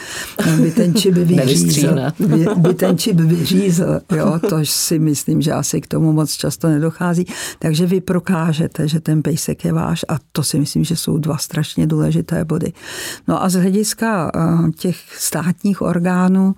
[0.62, 1.96] by ten čip vyřízl.
[2.18, 6.68] By, by ten čip vyřízl, jo, to si myslím, že asi k tomu moc často
[6.68, 7.26] nedochází.
[7.58, 11.36] Takže vy prokážete, že ten pejsek je váš a to si myslím, že jsou dva
[11.36, 12.72] strašně důležité body.
[13.28, 16.54] No a z hlediska eh, těch státních orgánů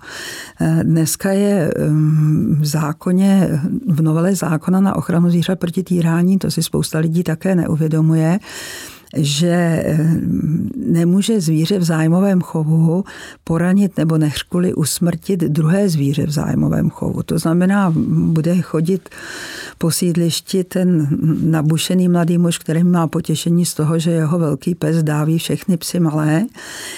[0.61, 6.51] eh, dneska je mm, v zákoně, v novele zákona na ochranu zvířat proti týrání, to
[6.51, 8.39] si spousta lidí také neuvědomuje,
[9.15, 9.97] že eh,
[10.75, 13.03] nemůže zvíře v zájmovém chovu
[13.43, 17.23] poranit nebo nechřkuli usmrtit druhé zvíře v zájmovém chovu.
[17.23, 19.09] To znamená, bude chodit
[19.77, 21.07] po sídlišti ten
[21.43, 25.99] nabušený mladý muž, který má potěšení z toho, že jeho velký pes dáví všechny psy
[25.99, 26.45] malé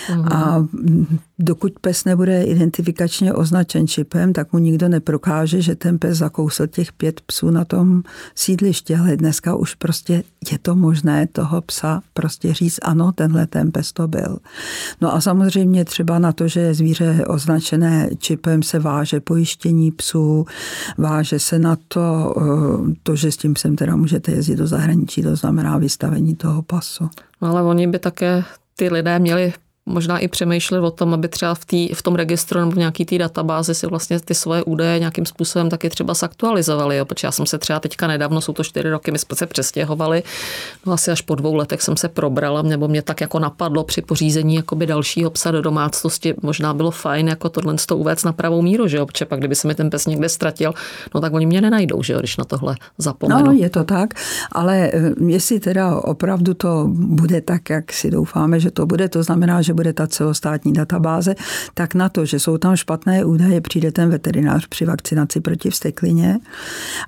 [0.10, 0.26] uhum.
[0.28, 0.66] a
[1.40, 6.92] dokud pes nebude identifikačně označen čipem, tak mu nikdo neprokáže, že ten pes zakousl těch
[6.92, 8.04] pět psů na tom
[8.36, 8.96] sídlišti.
[8.96, 13.94] Ale dneska už prostě je to možné toho psa prostě říct, ano, tenhle ten pes
[13.94, 14.38] to byl.
[15.02, 20.46] No a samozřejmě třeba na to, že je zvíře označené čipem, se váže pojištění psů,
[20.98, 25.22] váže se na to, eh, to, že s tím psem teda můžete jezdit do zahraničí,
[25.22, 27.10] to znamená vystavení toho pasu.
[27.42, 28.44] No ale oni by také
[28.76, 29.54] ty lidé měli
[29.88, 33.06] možná i přemýšlet o tom, aby třeba v, tý, v tom registru nebo v nějaký
[33.06, 36.98] té databázi si vlastně ty svoje údaje nějakým způsobem taky třeba zaktualizovali.
[36.98, 37.06] Jo?
[37.06, 40.24] Protože já jsem se třeba teďka nedávno, jsou to čtyři roky, my jsme se přestěhovali,
[40.86, 44.02] no asi až po dvou letech jsem se probrala, nebo mě tak jako napadlo při
[44.02, 48.62] pořízení jakoby dalšího psa do domácnosti, možná bylo fajn jako tohle to uvést na pravou
[48.62, 49.06] míru, že jo?
[49.06, 50.74] Protože pak, kdyby se mi ten pes někde ztratil,
[51.16, 53.46] no tak oni mě nenajdou, že jo, když na tohle zapomenu.
[53.46, 54.14] No, je to tak,
[54.52, 59.24] ale eh, jestli teda opravdu to bude tak, jak si doufáme, že to bude, to
[59.24, 61.36] znamená, že bude ta celostátní databáze,
[61.74, 66.40] tak na to, že jsou tam špatné údaje, přijde ten veterinář při vakcinaci proti vsteklině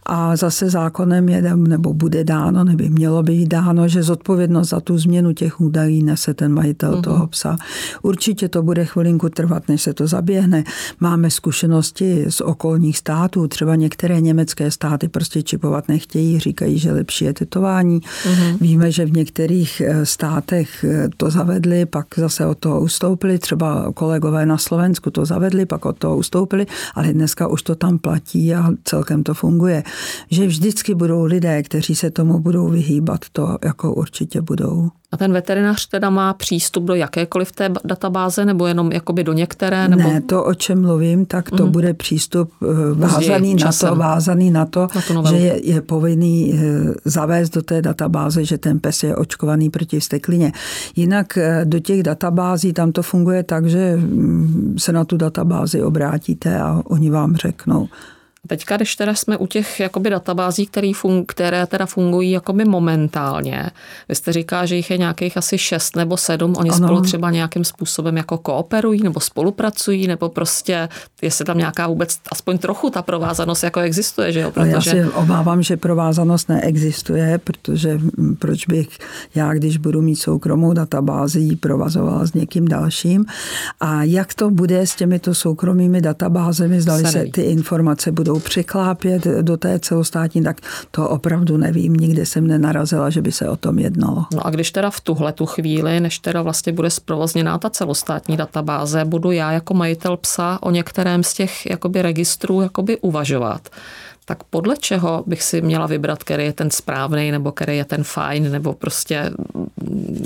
[0.05, 4.97] a zase zákonem je, nebo bude dáno, nebo mělo být dáno, že zodpovědnost za tu
[4.97, 7.01] změnu těch údajů nese ten majitel uh-huh.
[7.01, 7.57] toho psa.
[8.01, 10.63] Určitě to bude chvilinku trvat, než se to zaběhne.
[10.99, 17.25] Máme zkušenosti z okolních států, třeba některé německé státy prostě čipovat nechtějí, říkají, že lepší
[17.25, 17.99] je tetování.
[17.99, 18.57] Uh-huh.
[18.61, 23.91] Víme, že v některých eh, státech eh, to zavedli, pak zase o toho ustoupili, třeba
[23.93, 28.55] kolegové na Slovensku to zavedli, pak od toho ustoupili, ale dneska už to tam platí
[28.55, 29.83] a celkem to funguje.
[30.31, 34.89] Že vždycky budou lidé, kteří se tomu budou vyhýbat, to jako určitě budou.
[35.11, 39.87] A ten veterinář teda má přístup do jakékoliv té databáze nebo jenom jakoby do některé?
[39.87, 40.03] Nebo...
[40.03, 41.71] Ne, to, o čem mluvím, tak to mm.
[41.71, 46.93] bude přístup eh, vázaný na to, vázaný na to, na že je, je povinný eh,
[47.05, 50.51] zavést do té databáze, že ten pes je očkovaný proti steklině.
[50.95, 55.83] Jinak eh, do těch databází tam to funguje tak, že mm, se na tu databázi
[55.83, 57.87] obrátíte a oni vám řeknou,
[58.49, 63.69] Teďka, když teda jsme u těch jakoby databází, který fun, které teda fungují jakoby momentálně,
[64.09, 66.87] vy jste říká, že jich je nějakých asi šest nebo sedm, oni ano.
[66.87, 70.89] spolu třeba nějakým způsobem jako kooperují nebo spolupracují, nebo prostě,
[71.21, 74.51] jestli tam nějaká vůbec aspoň trochu ta provázanost jako existuje, že jo?
[74.51, 74.97] Protože...
[74.97, 78.89] Já si obávám, že provázanost neexistuje, protože hm, proč bych
[79.35, 83.25] já, když budu mít soukromou databázi, ji provazovala s někým dalším.
[83.79, 89.27] A jak to bude s těmito soukromými databázemi, zdali se, se ty informace budou překlápět
[89.41, 90.57] do té celostátní, tak
[90.91, 91.93] to opravdu nevím.
[91.93, 94.25] Nikdy jsem nenarazila, že by se o tom jednalo.
[94.33, 98.37] No a když teda v tuhle tu chvíli, než teda vlastně bude zprovozněná ta celostátní
[98.37, 103.69] databáze, budu já jako majitel psa o některém z těch jakoby registrů jakoby uvažovat
[104.29, 108.03] tak podle čeho bych si měla vybrat, který je ten správný, nebo který je ten
[108.03, 109.31] fajn, nebo prostě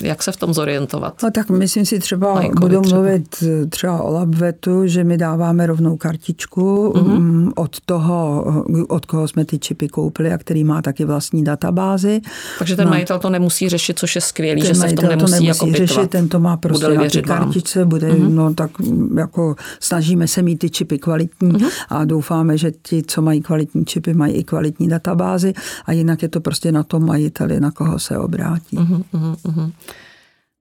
[0.02, 1.14] jak se v tom zorientovat?
[1.24, 3.02] No tak myslím si třeba, Majkovi budu třeba.
[3.02, 7.52] mluvit třeba o Labvetu, že my dáváme rovnou kartičku mm-hmm.
[7.56, 8.46] od toho,
[8.88, 12.22] od koho jsme ty čipy koupili a který má taky vlastní databázi.
[12.60, 15.26] Takže ten no, majitel to nemusí řešit, což je skvělý, že se v tom nemusí,
[15.26, 18.30] to nemusí jako řešit, ten to má prostě na kartičce, bude, mm-hmm.
[18.30, 18.72] no tak
[19.18, 21.70] jako snažíme se mít ty čipy kvalitní mm-hmm.
[21.90, 25.54] a doufáme, že ti, co mají kvalitní čipy, mají i kvalitní databázy
[25.86, 28.78] a jinak je to prostě na tom majiteli, na koho se obrátí.
[28.78, 29.72] Mm-hmm.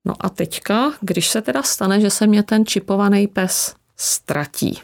[0.05, 4.79] No a teďka, když se teda stane, že se mě ten čipovaný pes ztratí,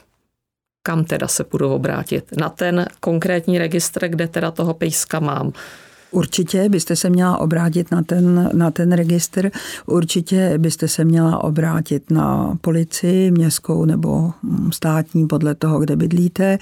[0.84, 2.26] kam teda se budu obrátit?
[2.40, 5.52] Na ten konkrétní registr, kde teda toho pejska mám.
[6.12, 9.52] Určitě byste se měla obrátit na ten, na ten registr,
[9.86, 14.32] určitě byste se měla obrátit na policii městskou nebo
[14.74, 16.58] státní podle toho, kde bydlíte.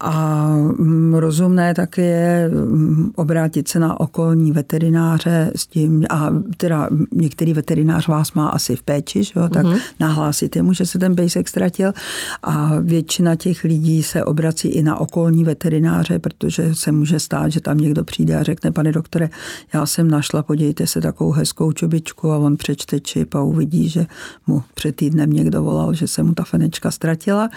[0.00, 6.88] A mm, rozumné také je mm, obrátit se na okolní veterináře s tím, a teda
[7.12, 9.80] některý veterinář vás má asi v péči, že jo, tak mm-hmm.
[10.00, 11.92] nahlásit jemu, že se ten pejsek ztratil.
[12.42, 17.60] A většina těch lidí se obrací i na okolní veterináře, protože se může stát, že
[17.60, 19.30] tam někdo přijde a řekne, pane doktore,
[19.74, 24.06] já jsem našla, podívejte se, takovou hezkou čubičku a on přečte čip a uvidí, že
[24.46, 27.48] mu před týdnem někdo volal, že se mu ta fenečka ztratila.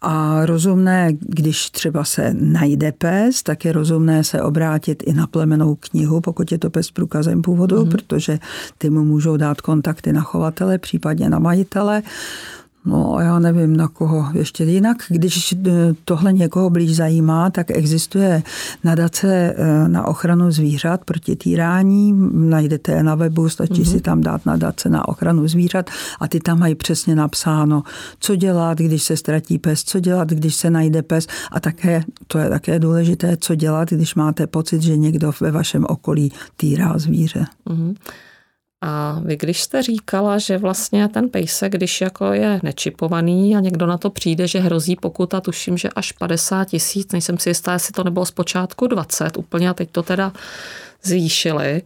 [0.00, 5.74] A rozumné, když třeba se najde pes, tak je rozumné se obrátit i na plemenou
[5.74, 7.90] knihu, pokud je to pes s průkazem původu, mm-hmm.
[7.90, 8.38] protože
[8.78, 12.02] ty mu můžou dát kontakty na chovatele, případně na majitele.
[12.84, 14.96] No a já nevím na koho ještě jinak.
[15.08, 15.70] Když eh,
[16.04, 18.42] tohle někoho blíž zajímá, tak existuje
[18.84, 22.14] nadace eh, na ochranu zvířat proti týrání.
[22.32, 23.90] Najdete je na webu, stačí mm-hmm.
[23.90, 27.82] si tam dát nadace na ochranu zvířat a ty tam mají přesně napsáno,
[28.20, 32.38] co dělat, když se ztratí pes, co dělat, když se najde pes a také, to
[32.38, 37.46] je také důležité, co dělat, když máte pocit, že někdo ve vašem okolí týrá zvíře.
[37.66, 37.94] Mm-hmm.
[38.80, 43.86] A vy když jste říkala, že vlastně ten pejsek, když jako je nečipovaný a někdo
[43.86, 47.92] na to přijde, že hrozí pokuta, tuším, že až 50 tisíc, nejsem si jistá, jestli
[47.92, 50.32] to nebylo zpočátku 20 úplně a teď to teda
[51.02, 51.82] zvýšili,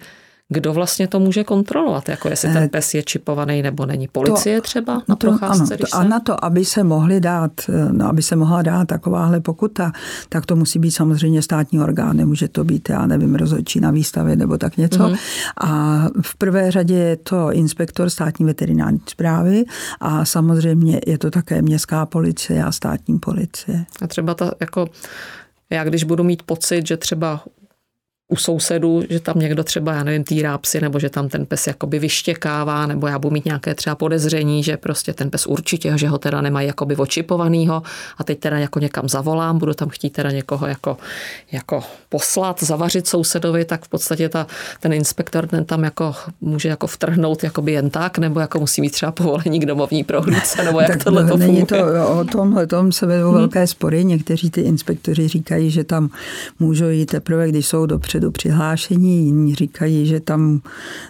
[0.52, 4.08] kdo vlastně to může kontrolovat, jako jestli ten eh, pes je čipovaný nebo není.
[4.08, 5.74] Policie to, třeba na to, procházce?
[5.74, 8.88] Ano, to, A na to, aby se mohli dát, eh, no, aby se mohla dát
[8.88, 9.92] takováhle pokuta,
[10.28, 14.36] tak to musí být samozřejmě státní orgán, nemůže to být, já nevím, rozhodčí na výstavě
[14.36, 14.98] nebo tak něco.
[14.98, 15.18] Mm-hmm.
[15.60, 19.64] A v prvé řadě je to inspektor státní veterinární zprávy
[20.00, 23.84] a samozřejmě je to také městská policie a státní policie.
[24.02, 24.86] A třeba ta jako
[25.70, 27.40] já když budu mít pocit, že třeba
[28.32, 31.66] u sousedů, že tam někdo třeba, já nevím, týrá psy, nebo že tam ten pes
[31.66, 36.08] jakoby vyštěkává, nebo já budu mít nějaké třeba podezření, že prostě ten pes určitě, že
[36.08, 37.82] ho teda nemají jakoby očipovanýho
[38.18, 40.96] a teď teda jako někam zavolám, budu tam chtít teda někoho jako,
[41.52, 44.46] jako poslat, zavařit sousedovi, tak v podstatě ta,
[44.80, 48.90] ten inspektor ten tam jako může jako vtrhnout jakoby jen tak, nebo jako musí mít
[48.90, 51.76] třeba povolení k domovní prohlídce, nebo jak tohle to není to,
[52.20, 53.38] o tomhle tom se vedou hmm.
[53.38, 54.04] velké spory.
[54.04, 56.08] Někteří ty inspektoři říkají, že tam
[56.58, 60.60] můžou jít teprve, když jsou dopředu do přihlášení, jiní říkají, že tam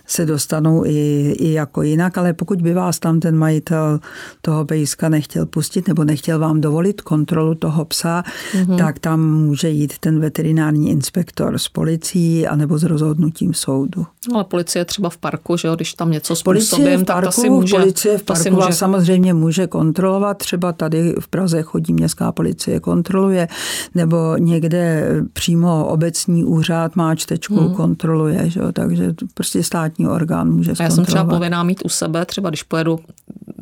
[0.06, 4.00] se dostanou i, i jako jinak, ale pokud by vás tam ten majitel
[4.42, 8.76] toho pejska nechtěl pustit nebo nechtěl vám dovolit kontrolu toho psa, mm-hmm.
[8.76, 14.06] tak tam může jít ten veterinární inspektor s policií anebo s rozhodnutím soudu.
[14.28, 17.50] No, ale policie třeba v parku, že jo, když tam něco způsobím, tak to si
[17.50, 17.76] může...
[17.76, 18.72] Policie v parku může...
[18.72, 23.48] samozřejmě může kontrolovat, třeba tady v Praze chodí městská policie, kontroluje,
[23.94, 27.74] nebo někde přímo obecní úřad má čtečku, hmm.
[27.74, 31.88] kontroluje, že jo, takže prostě státní orgán může A já jsem třeba povinná mít u
[31.88, 32.98] sebe, třeba když pojedu,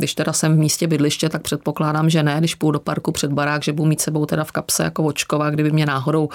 [0.00, 3.32] když teda jsem v místě bydliště, tak předpokládám, že ne, když půjdu do parku před
[3.32, 6.28] barák, že budu mít sebou teda v kapse jako očkova, kdyby mě náhodou,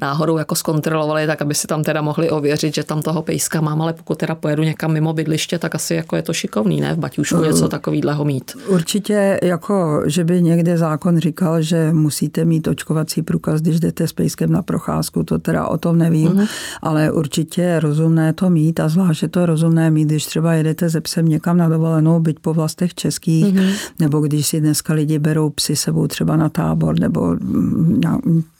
[0.00, 3.82] náhodou jako zkontrolovali, tak aby si tam teda mohli ověřit, že tam toho pejska mám,
[3.82, 6.98] ale pokud teda pojedu někam mimo bydliště, tak asi jako je to šikovný, ne, v
[6.98, 8.52] Baťušku něco takového mít.
[8.68, 14.12] Určitě jako, že by někde zákon říkal, že musíte mít očkovací průkaz, když jdete s
[14.12, 16.48] pejskem na procházku, to teda o tom nevím, mm-hmm
[16.82, 20.88] ale určitě je rozumné to mít a zvlášť je to rozumné mít, když třeba jedete
[20.88, 23.72] ze psem někam na dovolenou, byť po vlastech českých, mm-hmm.
[23.98, 27.36] nebo když si dneska lidi berou psy sebou třeba na tábor nebo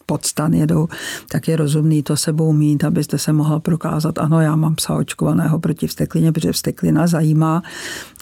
[0.07, 0.88] podstan jedou,
[1.28, 5.59] tak je rozumný to sebou mít, abyste se mohla prokázat, ano, já mám psa očkovaného
[5.59, 7.62] proti vsteklině, protože vsteklina zajímá,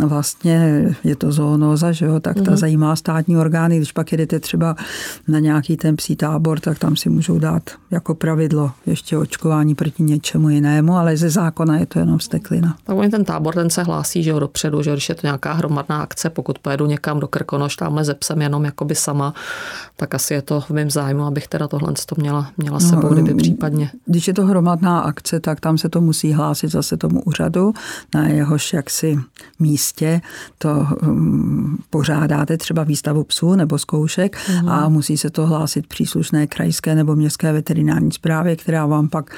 [0.00, 2.56] vlastně je to zoonóza, že jo, tak ta mm-hmm.
[2.56, 4.76] zajímá státní orgány, když pak jedete třeba
[5.28, 10.02] na nějaký ten psí tábor, tak tam si můžou dát jako pravidlo ještě očkování proti
[10.02, 12.76] něčemu jinému, ale ze zákona je to jenom vsteklina.
[12.84, 15.52] Tak oni ten tábor, ten se hlásí, že jo, dopředu, že když je to nějaká
[15.52, 19.34] hromadná akce, pokud pojedu někam do Krkonoš, tamhle ze psem jenom jakoby sama,
[19.96, 23.08] tak asi je to v mém zájmu, abych teda tohle to měla, měla sebou, no,
[23.08, 23.90] kdyby případně.
[24.06, 27.72] Když je to hromadná akce, tak tam se to musí hlásit zase tomu úřadu,
[28.14, 29.18] na jehož jaksi
[29.58, 30.20] místě
[30.58, 34.68] to um, pořádáte třeba výstavu psů nebo zkoušek mm.
[34.68, 39.30] a musí se to hlásit příslušné krajské nebo městské veterinární správě, která vám pak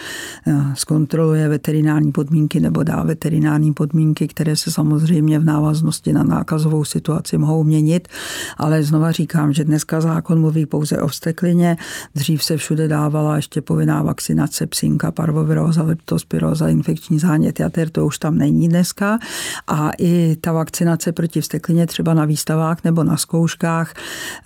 [0.47, 6.85] uh, zkontroluje veterinární podmínky nebo dá veterinární podmínky, které se samozřejmě v návaznosti na nákazovou
[6.85, 8.09] situaci mohou měnit,
[8.57, 11.77] ale znova říkám, že dneska zákon mluví pouze o vsteklině,
[12.23, 18.19] dřív se všude dávala ještě povinná vakcinace psinka, parvoviróza, leptospiróza, infekční zánět jater, to už
[18.19, 19.19] tam není dneska.
[19.67, 23.95] A i ta vakcinace proti vsteklině třeba na výstavách nebo na zkouškách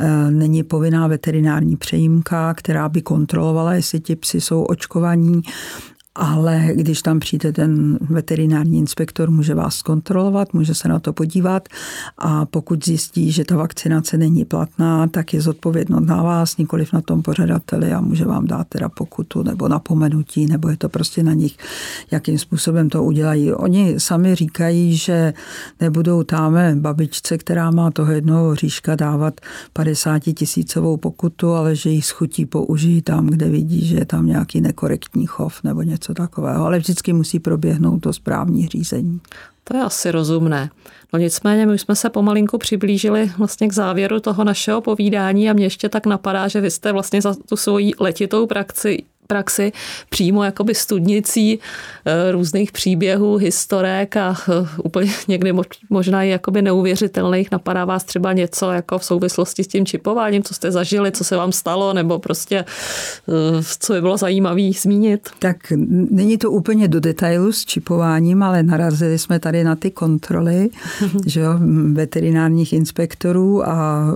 [0.01, 5.43] e, není povinná veterinární přejímka, která by kontrolovala, jestli ti psi jsou očkovaní
[6.17, 11.69] ale když tam přijde ten veterinární inspektor, může vás zkontrolovat, může se na to podívat
[12.19, 17.01] a pokud zjistí, že ta vakcinace není platná, tak je zodpovědnost na vás, nikoliv na
[17.01, 21.33] tom pořadateli a může vám dát teda pokutu nebo napomenutí, nebo je to prostě na
[21.33, 21.57] nich,
[22.11, 23.53] jakým způsobem to udělají.
[23.53, 25.35] Oni sami říkají, že
[25.81, 29.41] nebudou táme babičce, která má toho jednoho říška dávat
[29.73, 34.61] 50 tisícovou pokutu, ale že ji schutí použijí tam, kde vidí, že je tam nějaký
[34.61, 39.21] nekorektní chov nebo něco něco takového, ale vždycky musí proběhnout to správní řízení.
[39.65, 40.71] To je asi rozumné.
[41.13, 45.53] No nicméně my už jsme se pomalinku přiblížili vlastně k závěru toho našeho povídání a
[45.53, 49.73] mě ještě tak napadá, že vy jste vlastně za tu svoji letitou praxi praxi
[50.09, 51.59] přímo jakoby studnicí
[52.05, 55.53] eh, různých příběhů, historek a eh, úplně někdy
[55.91, 57.51] možná i jakoby neuvěřitelných.
[57.51, 61.37] Napadá vás třeba něco jako v souvislosti s tím čipováním, co jste zažili, co se
[61.37, 62.65] vám stalo, nebo prostě
[63.29, 65.29] eh, co by bylo zajímavé zmínit?
[65.39, 65.57] Tak
[66.11, 70.69] není to úplně do detailu s čipováním, ale narazili jsme tady na ty kontroly
[71.27, 71.51] že jo,
[71.93, 74.07] veterinárních inspektorů a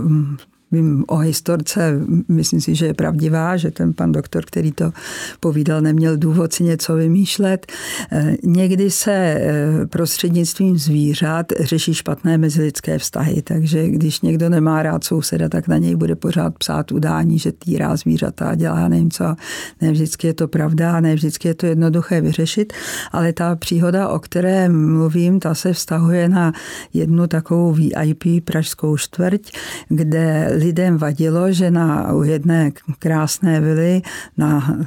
[0.72, 4.92] vím o historce, myslím si, že je pravdivá, že ten pan doktor, který to
[5.40, 7.72] povídal, neměl důvod si něco vymýšlet.
[8.12, 15.04] Eh, někdy se eh, prostřednictvím zvířat řeší špatné mezilidské vztahy, takže když někdo nemá rád
[15.04, 19.34] souseda, tak na něj bude pořád psát udání, že týrá zvířata a dělá nevím co.
[19.80, 22.72] Ne vždycky je to pravda, ne vždycky je to jednoduché vyřešit,
[23.12, 26.52] ale ta příhoda, o které mluvím, ta se vztahuje na
[26.92, 29.40] jednu takovou VIP pražskou čtvrť,
[29.88, 34.02] kde lidem vadilo, že na jedné krásné vily
[34.36, 34.78] na,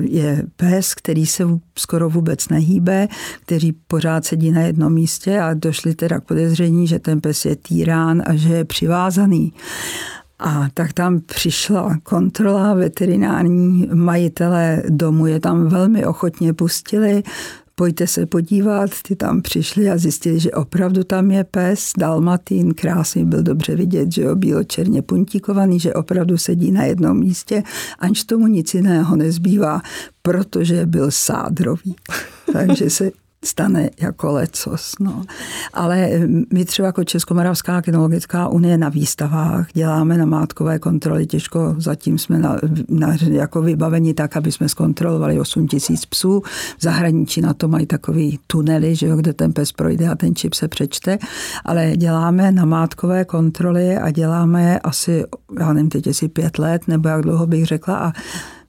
[0.00, 1.44] je pes, který se
[1.78, 3.08] skoro vůbec nehýbe,
[3.42, 7.56] který pořád sedí na jednom místě a došli teda k podezření, že ten pes je
[7.56, 9.52] týrán a že je přivázaný.
[10.38, 17.22] A tak tam přišla kontrola veterinární, majitelé domu je tam velmi ochotně pustili,
[17.74, 23.24] pojďte se podívat, ty tam přišli a zjistili, že opravdu tam je pes, dalmatín, krásný,
[23.24, 27.62] byl dobře vidět, že jo, černě puntíkovaný, že opravdu sedí na jednom místě,
[27.98, 29.82] aniž tomu nic jiného nezbývá,
[30.22, 31.96] protože byl sádrový.
[32.52, 33.10] Takže se
[33.44, 34.92] stane jako lecos.
[35.00, 35.22] No.
[35.72, 36.10] Ale
[36.52, 42.38] my třeba jako Českomoravská kinologická unie na výstavách děláme na mátkové kontroly, těžko zatím jsme
[42.38, 46.42] na, na, jako vybaveni tak, aby jsme zkontrolovali 8 tisíc psů.
[46.78, 50.34] V zahraničí na to mají takový tunely, že jo, kde ten pes projde a ten
[50.34, 51.18] čip se přečte,
[51.64, 55.24] ale děláme na mátkové kontroly a děláme asi,
[55.58, 58.12] já nevím, teď asi pět let, nebo jak dlouho bych řekla, a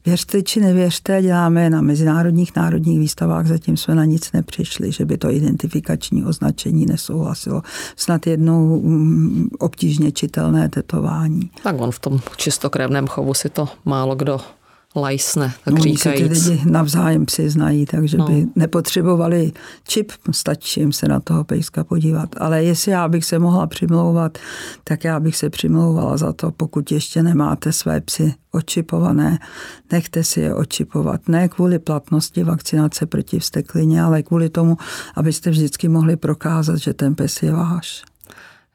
[0.05, 5.17] Věřte či nevěřte, děláme na mezinárodních národních výstavách, zatím jsme na nic nepřišli, že by
[5.17, 7.61] to identifikační označení nesouhlasilo.
[7.95, 11.51] Snad jednou mm, obtížně čitelné tetování.
[11.63, 14.39] Tak on v tom čistokrevném chovu si to málo kdo
[14.95, 16.43] lajsne, tak no, říkajíc.
[16.43, 18.25] ty lidi navzájem si znají, takže no.
[18.25, 19.51] by nepotřebovali
[19.87, 22.29] čip, stačí jim se na toho pejska podívat.
[22.37, 24.37] Ale jestli já bych se mohla přimlouvat,
[24.83, 29.39] tak já bych se přimlouvala za to, pokud ještě nemáte své psy očipované,
[29.91, 31.27] nechte si je očipovat.
[31.27, 34.77] Ne kvůli platnosti vakcinace proti vsteklině, ale kvůli tomu,
[35.15, 38.03] abyste vždycky mohli prokázat, že ten pes je váš.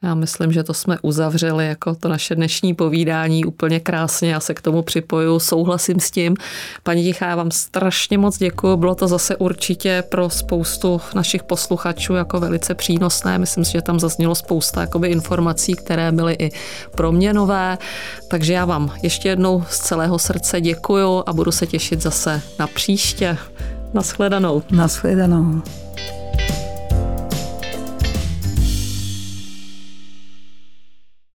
[0.03, 4.31] Já myslím, že to jsme uzavřeli jako to naše dnešní povídání úplně krásně.
[4.31, 6.37] Já se k tomu připoju, souhlasím s tím.
[6.83, 8.77] Paní Tichá, já vám strašně moc děkuji.
[8.77, 13.39] Bylo to zase určitě pro spoustu našich posluchačů jako velice přínosné.
[13.39, 16.51] Myslím si, že tam zaznělo spousta jakoby informací, které byly i
[16.97, 17.79] pro mě nové.
[18.29, 22.67] Takže já vám ještě jednou z celého srdce děkuji a budu se těšit zase na
[22.67, 23.39] příště.
[23.95, 24.63] Naschledanou.
[24.71, 25.63] Naschledanou.